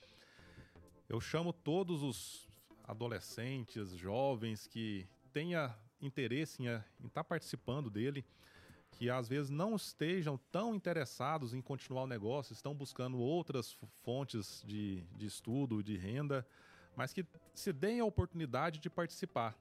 Eu 1.07 1.21
chamo 1.21 1.53
todos 1.53 2.01
os 2.01 2.49
adolescentes, 2.83 3.91
jovens 3.91 4.65
que 4.65 5.07
tenha 5.31 5.77
interesse 6.01 6.63
em 6.63 6.65
estar 6.65 7.09
tá 7.11 7.23
participando 7.23 7.87
dele, 7.87 8.25
que 8.91 9.09
às 9.09 9.27
vezes 9.27 9.49
não 9.49 9.75
estejam 9.75 10.39
tão 10.51 10.75
interessados 10.75 11.53
em 11.53 11.61
continuar 11.61 12.03
o 12.03 12.07
negócio, 12.07 12.53
estão 12.53 12.75
buscando 12.75 13.17
outras 13.17 13.77
fontes 14.03 14.63
de, 14.65 15.01
de 15.15 15.25
estudo, 15.25 15.81
de 15.81 15.97
renda, 15.97 16.45
mas 16.95 17.13
que 17.13 17.25
se 17.53 17.71
deem 17.71 17.99
a 17.99 18.05
oportunidade 18.05 18.79
de 18.79 18.89
participar 18.89 19.55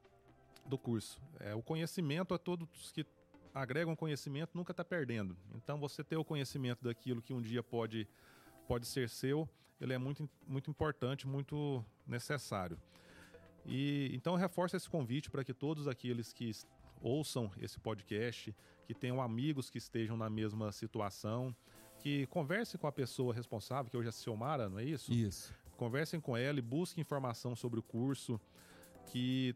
do 0.66 0.76
curso. 0.76 1.20
É, 1.38 1.54
o 1.54 1.62
conhecimento 1.62 2.34
a 2.34 2.38
todos 2.38 2.92
que 2.92 3.06
agregam 3.54 3.96
conhecimento 3.96 4.50
nunca 4.54 4.72
está 4.72 4.84
perdendo. 4.84 5.36
Então 5.54 5.78
você 5.78 6.04
ter 6.04 6.16
o 6.16 6.24
conhecimento 6.24 6.84
daquilo 6.84 7.22
que 7.22 7.32
um 7.32 7.40
dia 7.40 7.62
pode, 7.62 8.06
pode 8.66 8.86
ser 8.86 9.08
seu, 9.08 9.48
ele 9.80 9.92
é 9.92 9.98
muito, 9.98 10.28
muito 10.46 10.70
importante, 10.70 11.26
muito 11.26 11.84
necessário. 12.06 12.78
E 13.64 14.10
então 14.14 14.34
eu 14.34 14.38
reforço 14.38 14.76
esse 14.76 14.88
convite 14.88 15.30
para 15.30 15.44
que 15.44 15.52
todos 15.52 15.88
aqueles 15.88 16.32
que 16.32 16.50
ouçam 17.00 17.50
esse 17.60 17.78
podcast, 17.78 18.54
que 18.86 18.94
tenham 18.94 19.20
amigos 19.20 19.70
que 19.70 19.78
estejam 19.78 20.16
na 20.16 20.28
mesma 20.28 20.72
situação, 20.72 21.54
que 22.00 22.26
conversem 22.26 22.80
com 22.80 22.86
a 22.86 22.92
pessoa 22.92 23.34
responsável, 23.34 23.90
que 23.90 23.96
hoje 23.96 24.08
é 24.08 24.10
a 24.10 24.12
Silmara, 24.12 24.68
não 24.68 24.78
é 24.78 24.84
isso? 24.84 25.12
Isso. 25.12 25.54
Conversem 25.76 26.20
com 26.20 26.36
ela 26.36 26.58
e 26.58 26.62
busquem 26.62 27.02
informação 27.02 27.54
sobre 27.54 27.78
o 27.78 27.82
curso, 27.82 28.40
que 29.06 29.54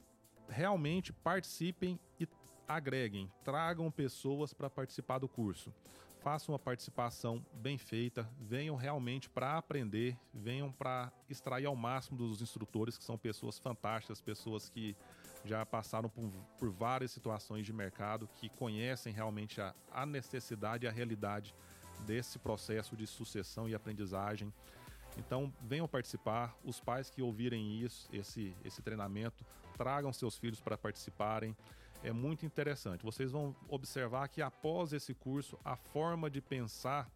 realmente 0.48 1.12
participem 1.12 1.98
e 2.18 2.26
agreguem, 2.66 3.30
tragam 3.42 3.90
pessoas 3.90 4.52
para 4.52 4.70
participar 4.70 5.18
do 5.18 5.28
curso. 5.28 5.72
Façam 6.20 6.54
uma 6.54 6.58
participação 6.58 7.44
bem 7.52 7.76
feita, 7.76 8.26
venham 8.40 8.76
realmente 8.76 9.28
para 9.28 9.58
aprender, 9.58 10.16
venham 10.32 10.72
para 10.72 11.12
extrair 11.28 11.66
ao 11.66 11.76
máximo 11.76 12.16
dos 12.16 12.40
instrutores, 12.40 12.96
que 12.96 13.04
são 13.04 13.18
pessoas 13.18 13.58
fantásticas, 13.58 14.22
pessoas 14.22 14.70
que 14.70 14.96
já 15.44 15.64
passaram 15.64 16.08
por, 16.08 16.30
por 16.58 16.70
várias 16.70 17.10
situações 17.10 17.66
de 17.66 17.72
mercado, 17.72 18.28
que 18.36 18.48
conhecem 18.48 19.12
realmente 19.12 19.60
a, 19.60 19.74
a 19.92 20.06
necessidade 20.06 20.86
e 20.86 20.88
a 20.88 20.92
realidade 20.92 21.54
desse 22.06 22.38
processo 22.38 22.96
de 22.96 23.06
sucessão 23.06 23.68
e 23.68 23.74
aprendizagem. 23.74 24.52
Então, 25.16 25.52
venham 25.62 25.86
participar. 25.86 26.56
Os 26.64 26.80
pais 26.80 27.10
que 27.10 27.22
ouvirem 27.22 27.80
isso, 27.80 28.08
esse, 28.12 28.56
esse 28.64 28.82
treinamento, 28.82 29.44
tragam 29.76 30.12
seus 30.12 30.36
filhos 30.36 30.60
para 30.60 30.76
participarem. 30.76 31.56
É 32.02 32.12
muito 32.12 32.44
interessante. 32.44 33.04
Vocês 33.04 33.30
vão 33.30 33.54
observar 33.68 34.28
que 34.28 34.42
após 34.42 34.92
esse 34.92 35.14
curso, 35.14 35.58
a 35.64 35.76
forma 35.76 36.28
de 36.28 36.40
pensar 36.40 37.08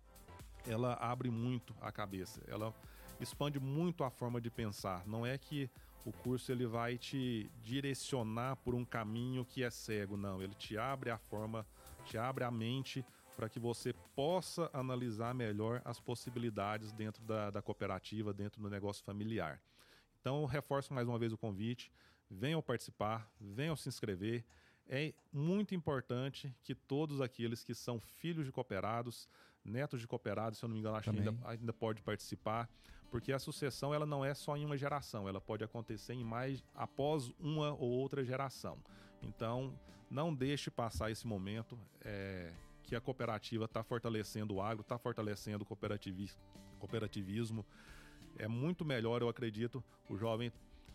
ela 0.66 0.94
abre 0.94 1.30
muito 1.30 1.74
a 1.80 1.90
cabeça. 1.90 2.42
Ela 2.46 2.74
expande 3.20 3.58
muito 3.58 4.04
a 4.04 4.10
forma 4.10 4.40
de 4.40 4.50
pensar. 4.50 5.06
Não 5.06 5.24
é 5.26 5.36
que 5.36 5.70
o 6.04 6.12
curso 6.12 6.50
ele 6.50 6.66
vai 6.66 6.96
te 6.96 7.50
direcionar 7.62 8.56
por 8.56 8.74
um 8.74 8.84
caminho 8.84 9.44
que 9.44 9.62
é 9.62 9.70
cego, 9.70 10.16
não. 10.16 10.42
Ele 10.42 10.54
te 10.54 10.78
abre 10.78 11.10
a 11.10 11.18
forma, 11.18 11.66
te 12.04 12.16
abre 12.16 12.44
a 12.44 12.50
mente 12.50 13.04
para 13.36 13.48
que 13.48 13.58
você 13.60 13.92
possa 14.16 14.68
analisar 14.72 15.34
melhor 15.34 15.80
as 15.84 16.00
possibilidades 16.00 16.90
dentro 16.92 17.22
da, 17.24 17.50
da 17.50 17.62
cooperativa, 17.62 18.32
dentro 18.32 18.60
do 18.60 18.68
negócio 18.68 19.04
familiar. 19.04 19.62
Então, 20.20 20.44
reforço 20.44 20.92
mais 20.92 21.06
uma 21.06 21.18
vez 21.18 21.32
o 21.32 21.38
convite 21.38 21.92
venham 22.30 22.60
participar, 22.62 23.30
venham 23.40 23.76
se 23.76 23.88
inscrever. 23.88 24.44
É 24.88 25.12
muito 25.32 25.74
importante 25.74 26.54
que 26.62 26.74
todos 26.74 27.20
aqueles 27.20 27.62
que 27.62 27.74
são 27.74 28.00
filhos 28.00 28.46
de 28.46 28.52
cooperados, 28.52 29.28
netos 29.64 30.00
de 30.00 30.06
cooperados, 30.06 30.58
se 30.58 30.64
eu 30.64 30.68
não 30.68 30.74
me 30.74 30.80
engano, 30.80 30.96
acho 30.96 31.10
que 31.10 31.18
ainda, 31.18 31.36
ainda 31.44 31.72
pode 31.72 32.02
participar, 32.02 32.68
porque 33.10 33.32
a 33.32 33.38
sucessão 33.38 33.94
ela 33.94 34.06
não 34.06 34.24
é 34.24 34.34
só 34.34 34.56
em 34.56 34.64
uma 34.64 34.76
geração, 34.76 35.28
ela 35.28 35.40
pode 35.40 35.64
acontecer 35.64 36.14
em 36.14 36.24
mais 36.24 36.62
após 36.74 37.32
uma 37.38 37.72
ou 37.72 37.90
outra 37.90 38.24
geração. 38.24 38.78
Então, 39.22 39.72
não 40.10 40.34
deixe 40.34 40.70
passar 40.70 41.10
esse 41.10 41.26
momento 41.26 41.78
é, 42.02 42.52
que 42.82 42.94
a 42.96 43.00
cooperativa 43.00 43.64
está 43.64 43.82
fortalecendo 43.82 44.54
o 44.54 44.62
agro, 44.62 44.82
está 44.82 44.98
fortalecendo 44.98 45.64
o 45.64 45.66
cooperativismo. 46.78 47.64
É 48.38 48.46
muito 48.48 48.84
melhor, 48.84 49.20
eu 49.20 49.28
acredito, 49.28 49.82
o 50.08 50.16
jovem 50.16 50.52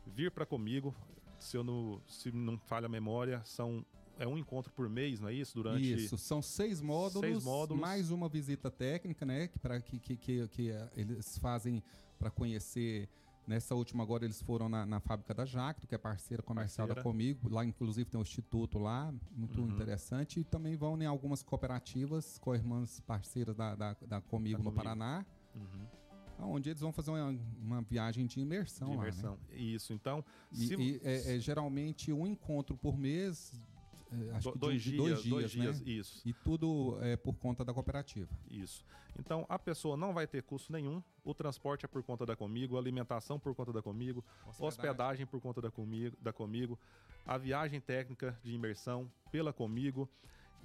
vir 0.07 0.31
para 0.31 0.45
comigo. 0.45 0.95
Se 1.39 1.57
eu 1.57 1.63
não, 1.63 2.01
se 2.07 2.31
não 2.31 2.57
falha 2.57 2.85
a 2.85 2.89
memória, 2.89 3.41
são 3.43 3.85
é 4.19 4.27
um 4.27 4.37
encontro 4.37 4.71
por 4.73 4.89
mês, 4.89 5.19
não 5.19 5.29
é 5.29 5.33
isso? 5.33 5.55
Durante 5.55 5.93
isso, 5.93 6.17
são 6.17 6.41
seis 6.41 6.81
módulos, 6.81 7.29
seis 7.29 7.43
módulos. 7.43 7.81
mais 7.81 8.11
uma 8.11 8.29
visita 8.29 8.69
técnica, 8.69 9.25
né? 9.25 9.49
Para 9.61 9.81
que, 9.81 9.99
que, 9.99 10.15
que, 10.15 10.47
que 10.49 10.69
eh, 10.71 10.89
eles 10.95 11.37
fazem 11.37 11.83
para 12.17 12.29
conhecer. 12.29 13.09
Nessa 13.45 13.75
última 13.75 14.03
agora 14.03 14.23
eles 14.23 14.41
foram 14.41 14.69
na, 14.69 14.85
na 14.85 15.01
fábrica 15.01 15.33
da 15.33 15.43
Jacto, 15.43 15.85
que 15.85 15.93
é 15.93 15.97
parceira 15.97 16.41
comercial 16.41 16.87
parceira. 16.87 17.03
da 17.03 17.03
Comigo. 17.03 17.49
Lá, 17.49 17.65
inclusive, 17.65 18.09
tem 18.09 18.17
um 18.17 18.23
instituto 18.23 18.79
lá, 18.79 19.13
muito 19.35 19.59
uhum. 19.59 19.67
interessante. 19.67 20.39
E 20.39 20.45
também 20.45 20.77
vão 20.77 21.01
em 21.01 21.05
algumas 21.05 21.43
cooperativas 21.43 22.37
com 22.37 22.55
irmãs 22.55 23.01
parceiras 23.01 23.53
da, 23.53 23.75
da, 23.75 23.97
da 24.07 24.21
Comigo 24.21 24.59
da 24.59 24.63
no 24.63 24.71
Comigo. 24.71 24.83
Paraná. 24.83 25.25
Uhum 25.53 26.03
onde 26.39 26.69
eles 26.69 26.81
vão 26.81 26.91
fazer 26.91 27.11
uma, 27.11 27.39
uma 27.61 27.81
viagem 27.81 28.25
de 28.25 28.39
imersão, 28.39 28.89
de 28.89 28.95
imersão. 28.95 29.31
lá. 29.31 29.37
Né? 29.49 29.57
Isso, 29.57 29.93
então. 29.93 30.23
E, 30.51 30.67
se... 30.67 30.75
e 30.75 31.01
é, 31.03 31.35
é, 31.35 31.39
geralmente 31.39 32.11
um 32.11 32.25
encontro 32.25 32.75
por 32.77 32.97
mês 32.97 33.53
acho 34.33 34.49
Do, 34.49 34.53
que 34.53 34.59
dois, 34.59 34.81
de, 34.81 34.91
dias, 34.91 35.03
dois 35.03 35.21
dias, 35.21 35.29
dois 35.29 35.51
dias, 35.51 35.81
né? 35.81 35.91
isso. 35.91 36.21
E 36.27 36.33
tudo 36.33 36.97
é 37.01 37.15
por 37.15 37.33
conta 37.35 37.63
da 37.63 37.73
cooperativa. 37.73 38.29
Isso. 38.49 38.85
Então 39.17 39.45
a 39.49 39.59
pessoa 39.59 39.95
não 39.95 40.13
vai 40.13 40.27
ter 40.27 40.43
custo 40.43 40.71
nenhum. 40.71 41.01
O 41.23 41.33
transporte 41.33 41.85
é 41.85 41.87
por 41.87 42.03
conta 42.03 42.25
da 42.25 42.35
comigo, 42.35 42.75
a 42.75 42.79
alimentação 42.79 43.39
por 43.39 43.53
conta 43.55 43.71
da 43.71 43.81
comigo, 43.81 44.23
hospedagem, 44.47 44.67
hospedagem 44.67 45.25
por 45.25 45.39
conta 45.41 45.61
da 45.61 45.71
comigo, 45.71 46.17
da 46.21 46.33
comigo, 46.33 46.79
a 47.25 47.37
viagem 47.37 47.79
técnica 47.79 48.37
de 48.43 48.53
imersão 48.53 49.09
pela 49.31 49.53
comigo. 49.53 50.09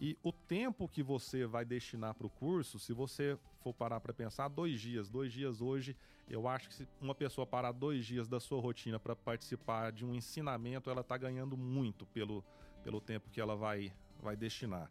E 0.00 0.16
o 0.22 0.32
tempo 0.32 0.88
que 0.88 1.02
você 1.02 1.44
vai 1.44 1.64
destinar 1.64 2.14
para 2.14 2.26
o 2.26 2.30
curso, 2.30 2.78
se 2.78 2.92
você 2.92 3.36
for 3.60 3.74
parar 3.74 4.00
para 4.00 4.12
pensar, 4.12 4.46
dois 4.46 4.80
dias. 4.80 5.08
Dois 5.08 5.32
dias 5.32 5.60
hoje, 5.60 5.96
eu 6.28 6.46
acho 6.46 6.68
que 6.68 6.74
se 6.74 6.88
uma 7.00 7.14
pessoa 7.14 7.44
parar 7.44 7.72
dois 7.72 8.06
dias 8.06 8.28
da 8.28 8.38
sua 8.38 8.60
rotina 8.60 9.00
para 9.00 9.16
participar 9.16 9.90
de 9.90 10.04
um 10.04 10.14
ensinamento, 10.14 10.88
ela 10.88 11.00
está 11.00 11.16
ganhando 11.16 11.56
muito 11.56 12.06
pelo, 12.06 12.44
pelo 12.88 13.02
tempo 13.02 13.28
que 13.28 13.38
ela 13.38 13.54
vai, 13.54 13.92
vai 14.18 14.34
destinar. 14.34 14.90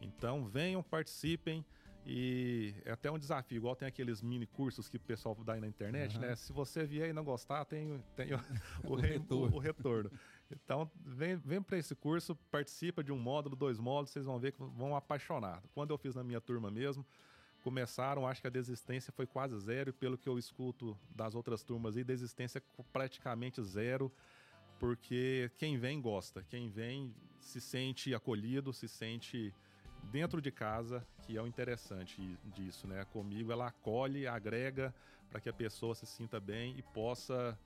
Então 0.00 0.44
venham, 0.44 0.82
participem 0.82 1.64
e 2.04 2.74
é 2.84 2.90
até 2.90 3.08
um 3.08 3.16
desafio, 3.16 3.58
igual 3.58 3.76
tem 3.76 3.86
aqueles 3.86 4.20
mini 4.20 4.46
cursos 4.46 4.88
que 4.88 4.96
o 4.96 5.00
pessoal 5.00 5.32
dá 5.44 5.52
aí 5.52 5.60
na 5.60 5.68
internet, 5.68 6.16
uhum. 6.16 6.22
né? 6.22 6.34
Se 6.34 6.52
você 6.52 6.84
vier 6.84 7.08
e 7.08 7.12
não 7.12 7.22
gostar, 7.22 7.64
tem, 7.64 8.02
tem 8.16 8.34
o, 8.34 8.38
o, 8.88 8.92
o, 8.92 8.94
retorno. 8.96 9.56
o 9.56 9.60
retorno. 9.60 10.10
Então, 10.50 10.90
vem, 11.04 11.36
vem 11.36 11.62
para 11.62 11.78
esse 11.78 11.94
curso, 11.94 12.34
participa 12.50 13.02
de 13.04 13.12
um 13.12 13.18
módulo, 13.18 13.54
dois 13.54 13.78
módulos, 13.78 14.10
vocês 14.10 14.24
vão 14.24 14.40
ver 14.40 14.50
que 14.50 14.58
vão 14.58 14.96
apaixonar. 14.96 15.62
Quando 15.72 15.92
eu 15.92 15.98
fiz 15.98 16.16
na 16.16 16.24
minha 16.24 16.40
turma 16.40 16.68
mesmo, 16.68 17.06
começaram, 17.62 18.26
acho 18.26 18.40
que 18.40 18.48
a 18.48 18.50
desistência 18.50 19.12
foi 19.12 19.26
quase 19.26 19.56
zero, 19.60 19.90
e 19.90 19.92
pelo 19.92 20.18
que 20.18 20.28
eu 20.28 20.36
escuto 20.36 20.98
das 21.10 21.36
outras 21.36 21.62
turmas 21.62 21.96
aí, 21.96 22.02
desistência 22.02 22.60
praticamente 22.92 23.62
zero 23.62 24.12
porque 24.78 25.50
quem 25.56 25.78
vem 25.78 26.00
gosta, 26.00 26.42
quem 26.42 26.68
vem 26.68 27.14
se 27.40 27.60
sente 27.60 28.14
acolhido, 28.14 28.72
se 28.72 28.88
sente 28.88 29.54
dentro 30.04 30.40
de 30.40 30.50
casa, 30.50 31.06
que 31.22 31.36
é 31.36 31.42
o 31.42 31.46
interessante 31.46 32.38
disso, 32.54 32.86
né? 32.86 33.04
Comigo 33.06 33.52
ela 33.52 33.68
acolhe, 33.68 34.26
agrega 34.26 34.94
para 35.30 35.40
que 35.40 35.48
a 35.48 35.52
pessoa 35.52 35.94
se 35.94 36.06
sinta 36.06 36.38
bem 36.38 36.76
e 36.78 36.82
possa 36.82 37.58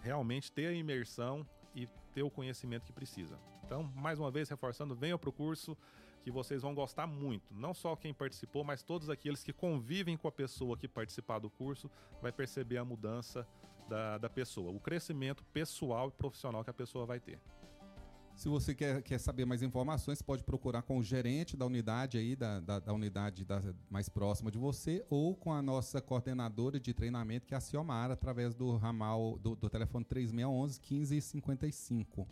realmente 0.00 0.50
ter 0.50 0.66
a 0.66 0.72
imersão 0.72 1.46
e 1.74 1.88
ter 2.12 2.22
o 2.22 2.30
conhecimento 2.30 2.84
que 2.84 2.92
precisa. 2.92 3.38
Então, 3.64 3.82
mais 3.94 4.18
uma 4.18 4.30
vez 4.30 4.48
reforçando, 4.48 4.94
venham 4.94 5.18
para 5.18 5.30
o 5.30 5.32
curso 5.32 5.76
que 6.22 6.30
vocês 6.30 6.62
vão 6.62 6.74
gostar 6.74 7.06
muito. 7.06 7.52
Não 7.54 7.74
só 7.74 7.94
quem 7.94 8.14
participou, 8.14 8.64
mas 8.64 8.82
todos 8.82 9.10
aqueles 9.10 9.42
que 9.42 9.52
convivem 9.52 10.16
com 10.16 10.26
a 10.26 10.32
pessoa 10.32 10.76
que 10.76 10.88
participar 10.88 11.38
do 11.38 11.50
curso 11.50 11.90
vai 12.22 12.32
perceber 12.32 12.78
a 12.78 12.84
mudança 12.84 13.46
da, 13.88 14.18
da 14.18 14.30
pessoa, 14.30 14.70
o 14.70 14.80
crescimento 14.80 15.44
pessoal 15.52 16.08
e 16.08 16.12
profissional 16.12 16.64
que 16.64 16.70
a 16.70 16.74
pessoa 16.74 17.06
vai 17.06 17.20
ter. 17.20 17.40
Se 18.36 18.48
você 18.48 18.74
quer, 18.74 19.00
quer 19.02 19.18
saber 19.18 19.44
mais 19.44 19.62
informações, 19.62 20.20
pode 20.20 20.42
procurar 20.42 20.82
com 20.82 20.98
o 20.98 21.02
gerente 21.02 21.56
da 21.56 21.66
unidade 21.66 22.18
aí, 22.18 22.34
da, 22.34 22.58
da, 22.58 22.80
da 22.80 22.92
unidade 22.92 23.44
da, 23.44 23.62
mais 23.88 24.08
próxima 24.08 24.50
de 24.50 24.58
você, 24.58 25.04
ou 25.08 25.36
com 25.36 25.52
a 25.52 25.62
nossa 25.62 26.00
coordenadora 26.00 26.80
de 26.80 26.92
treinamento, 26.92 27.46
que 27.46 27.54
é 27.54 27.56
a 27.56 27.60
Ciomara, 27.60 28.14
através 28.14 28.54
do 28.54 28.76
ramal 28.76 29.38
do, 29.38 29.54
do 29.54 29.70
telefone 29.70 30.04
3611 30.04 30.80
1555. 30.80 32.26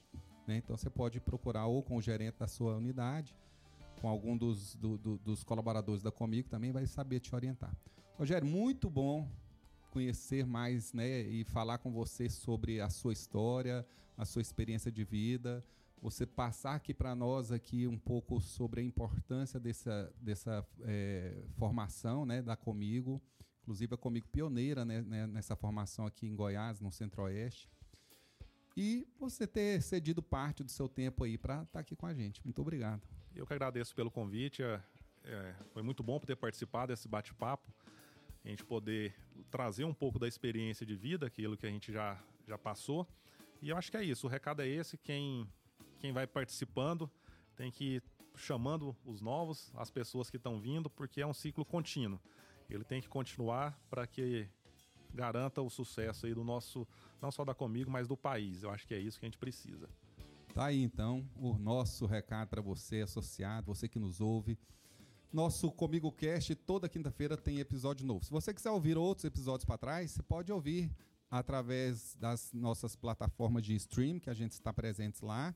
Né? 0.47 0.57
Então 0.57 0.77
você 0.77 0.91
pode 0.91 1.21
procurar 1.21 1.67
ou 1.67 1.83
com 1.85 1.97
o 1.97 2.03
gerente 2.03 2.37
da 2.37 2.49
sua 2.49 2.77
unidade, 2.77 3.37
com 4.01 4.09
algum 4.09 4.37
dos, 4.37 4.75
do, 4.75 4.99
do, 4.99 5.19
dos 5.19 5.45
colaboradores 5.45 6.03
da 6.03 6.11
Comigo 6.11 6.49
também, 6.49 6.73
vai 6.73 6.85
saber 6.85 7.21
te 7.21 7.33
orientar. 7.33 7.73
Rogério, 8.19 8.47
muito 8.47 8.91
bom 8.91 9.29
conhecer 9.92 10.46
mais 10.46 10.94
né, 10.94 11.20
e 11.20 11.44
falar 11.44 11.78
com 11.78 11.92
você 11.92 12.28
sobre 12.28 12.81
a 12.81 12.88
sua 12.88 13.12
história, 13.12 13.87
a 14.16 14.24
sua 14.24 14.40
experiência 14.40 14.90
de 14.90 15.05
vida, 15.05 15.62
você 16.00 16.24
passar 16.26 16.74
aqui 16.74 16.94
para 16.94 17.14
nós 17.14 17.52
aqui 17.52 17.87
um 17.87 17.98
pouco 17.98 18.40
sobre 18.40 18.81
a 18.81 18.85
importância 18.85 19.61
dessa, 19.61 20.12
dessa 20.18 20.66
é, 20.81 21.44
formação 21.59 22.24
né, 22.24 22.40
da 22.40 22.57
Comigo, 22.57 23.22
inclusive 23.62 23.94
a 23.94 23.98
Comigo 23.98 24.26
pioneira 24.28 24.83
né, 24.85 25.02
né, 25.02 25.26
nessa 25.26 25.55
formação 25.55 26.07
aqui 26.07 26.26
em 26.26 26.35
Goiás, 26.35 26.81
no 26.81 26.90
Centro-Oeste. 26.90 27.68
E 28.74 29.07
você 29.18 29.46
ter 29.46 29.83
cedido 29.83 30.22
parte 30.22 30.64
do 30.64 30.70
seu 30.70 30.88
tempo 30.88 31.24
aí 31.24 31.37
para 31.37 31.57
estar 31.57 31.66
tá 31.66 31.81
aqui 31.81 31.94
com 31.94 32.07
a 32.07 32.14
gente. 32.14 32.42
Muito 32.42 32.62
obrigado. 32.62 33.02
Eu 33.35 33.46
que 33.46 33.52
agradeço 33.52 33.94
pelo 33.94 34.11
convite. 34.11 34.62
É, 34.62 34.81
é, 35.24 35.55
foi 35.70 35.83
muito 35.83 36.02
bom 36.02 36.18
poder 36.18 36.37
participar 36.37 36.87
desse 36.87 37.07
bate-papo 37.07 37.70
a 38.44 38.48
gente 38.48 38.64
poder 38.64 39.14
trazer 39.50 39.85
um 39.85 39.94
pouco 39.94 40.18
da 40.18 40.26
experiência 40.26 40.85
de 40.85 40.94
vida, 40.94 41.26
aquilo 41.26 41.57
que 41.57 41.66
a 41.66 41.70
gente 41.70 41.92
já, 41.92 42.20
já 42.46 42.59
passou. 42.59 43.07
E 43.61 43.68
eu 43.68 43.76
acho 43.76 43.90
que 43.90 43.96
é 43.96 44.05
isso. 44.05 44.26
O 44.26 44.31
recado 44.31 44.62
é 44.62 44.68
esse. 44.68 44.98
Quem, 44.98 45.48
quem 45.98 46.12
vai 46.12 46.26
participando 46.26 47.11
tem 47.55 47.70
que 47.70 47.96
ir 47.96 48.02
chamando 48.35 48.96
os 49.05 49.20
novos, 49.20 49.70
as 49.74 49.90
pessoas 49.90 50.31
que 50.31 50.37
estão 50.37 50.59
vindo, 50.59 50.90
porque 50.90 51.20
é 51.20 51.26
um 51.26 51.35
ciclo 51.35 51.64
contínuo. 51.64 52.20
Ele 52.68 52.85
tem 52.85 53.00
que 53.00 53.09
continuar 53.09 53.78
para 53.90 54.07
que 54.07 54.48
garanta 55.14 55.61
o 55.61 55.68
sucesso 55.68 56.26
aí 56.26 56.35
do 56.35 56.42
nosso, 56.42 56.88
não 57.20 57.31
só 57.31 57.44
da 57.44 57.55
Comigo, 57.55 57.90
mas 57.90 58.09
do 58.09 58.16
país. 58.16 58.62
Eu 58.62 58.70
acho 58.70 58.87
que 58.87 58.94
é 58.94 58.98
isso 58.98 59.20
que 59.20 59.26
a 59.26 59.28
gente 59.28 59.38
precisa. 59.38 59.88
Tá 60.55 60.66
aí 60.66 60.83
então 60.83 61.26
o 61.37 61.57
nosso 61.57 62.05
recado 62.07 62.48
para 62.48 62.61
você, 62.61 63.00
associado, 63.02 63.66
você 63.66 63.88
que 63.88 63.98
nos 63.98 64.20
ouve. 64.20 64.59
Nosso 65.33 65.73
Comigo 65.73 66.12
Cast, 66.12 66.55
toda 66.55 66.90
quinta-feira 66.90 67.38
tem 67.38 67.59
episódio 67.59 68.07
novo. 68.07 68.23
Se 68.23 68.31
você 68.31 68.53
quiser 68.53 68.71
ouvir 68.71 68.99
outros 68.99 69.25
episódios 69.25 69.64
para 69.64 69.79
trás, 69.79 70.11
você 70.11 70.23
pode 70.23 70.53
ouvir 70.53 70.90
através 71.31 72.14
das 72.16 72.53
nossas 72.53 72.95
plataformas 72.95 73.64
de 73.64 73.75
stream, 73.77 74.21
que 74.21 74.29
a 74.29 74.35
gente 74.35 74.53
está 74.53 74.75
presentes 74.75 75.23
lá. 75.23 75.55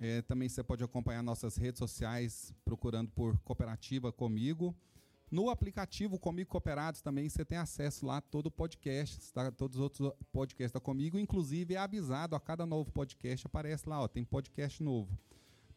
É, 0.00 0.22
também 0.22 0.48
você 0.48 0.62
pode 0.62 0.84
acompanhar 0.84 1.24
nossas 1.24 1.56
redes 1.56 1.80
sociais 1.80 2.54
procurando 2.64 3.10
por 3.10 3.36
Cooperativa 3.40 4.12
Comigo. 4.12 4.76
No 5.28 5.50
aplicativo 5.50 6.16
Comigo 6.16 6.48
Cooperados 6.48 7.02
também 7.02 7.28
você 7.28 7.44
tem 7.44 7.58
acesso 7.58 8.06
lá 8.06 8.18
a 8.18 8.20
todo 8.20 8.46
o 8.46 8.50
podcast, 8.50 9.32
tá? 9.32 9.50
todos 9.50 9.76
os 9.76 9.82
outros 9.82 10.12
podcasts 10.30 10.72
da 10.72 10.80
Comigo, 10.80 11.18
inclusive 11.18 11.74
é 11.74 11.78
avisado 11.78 12.36
a 12.36 12.40
cada 12.40 12.64
novo 12.64 12.92
podcast, 12.92 13.44
aparece 13.44 13.88
lá, 13.88 14.00
ó, 14.00 14.06
tem 14.06 14.24
podcast 14.24 14.80
novo. 14.80 15.18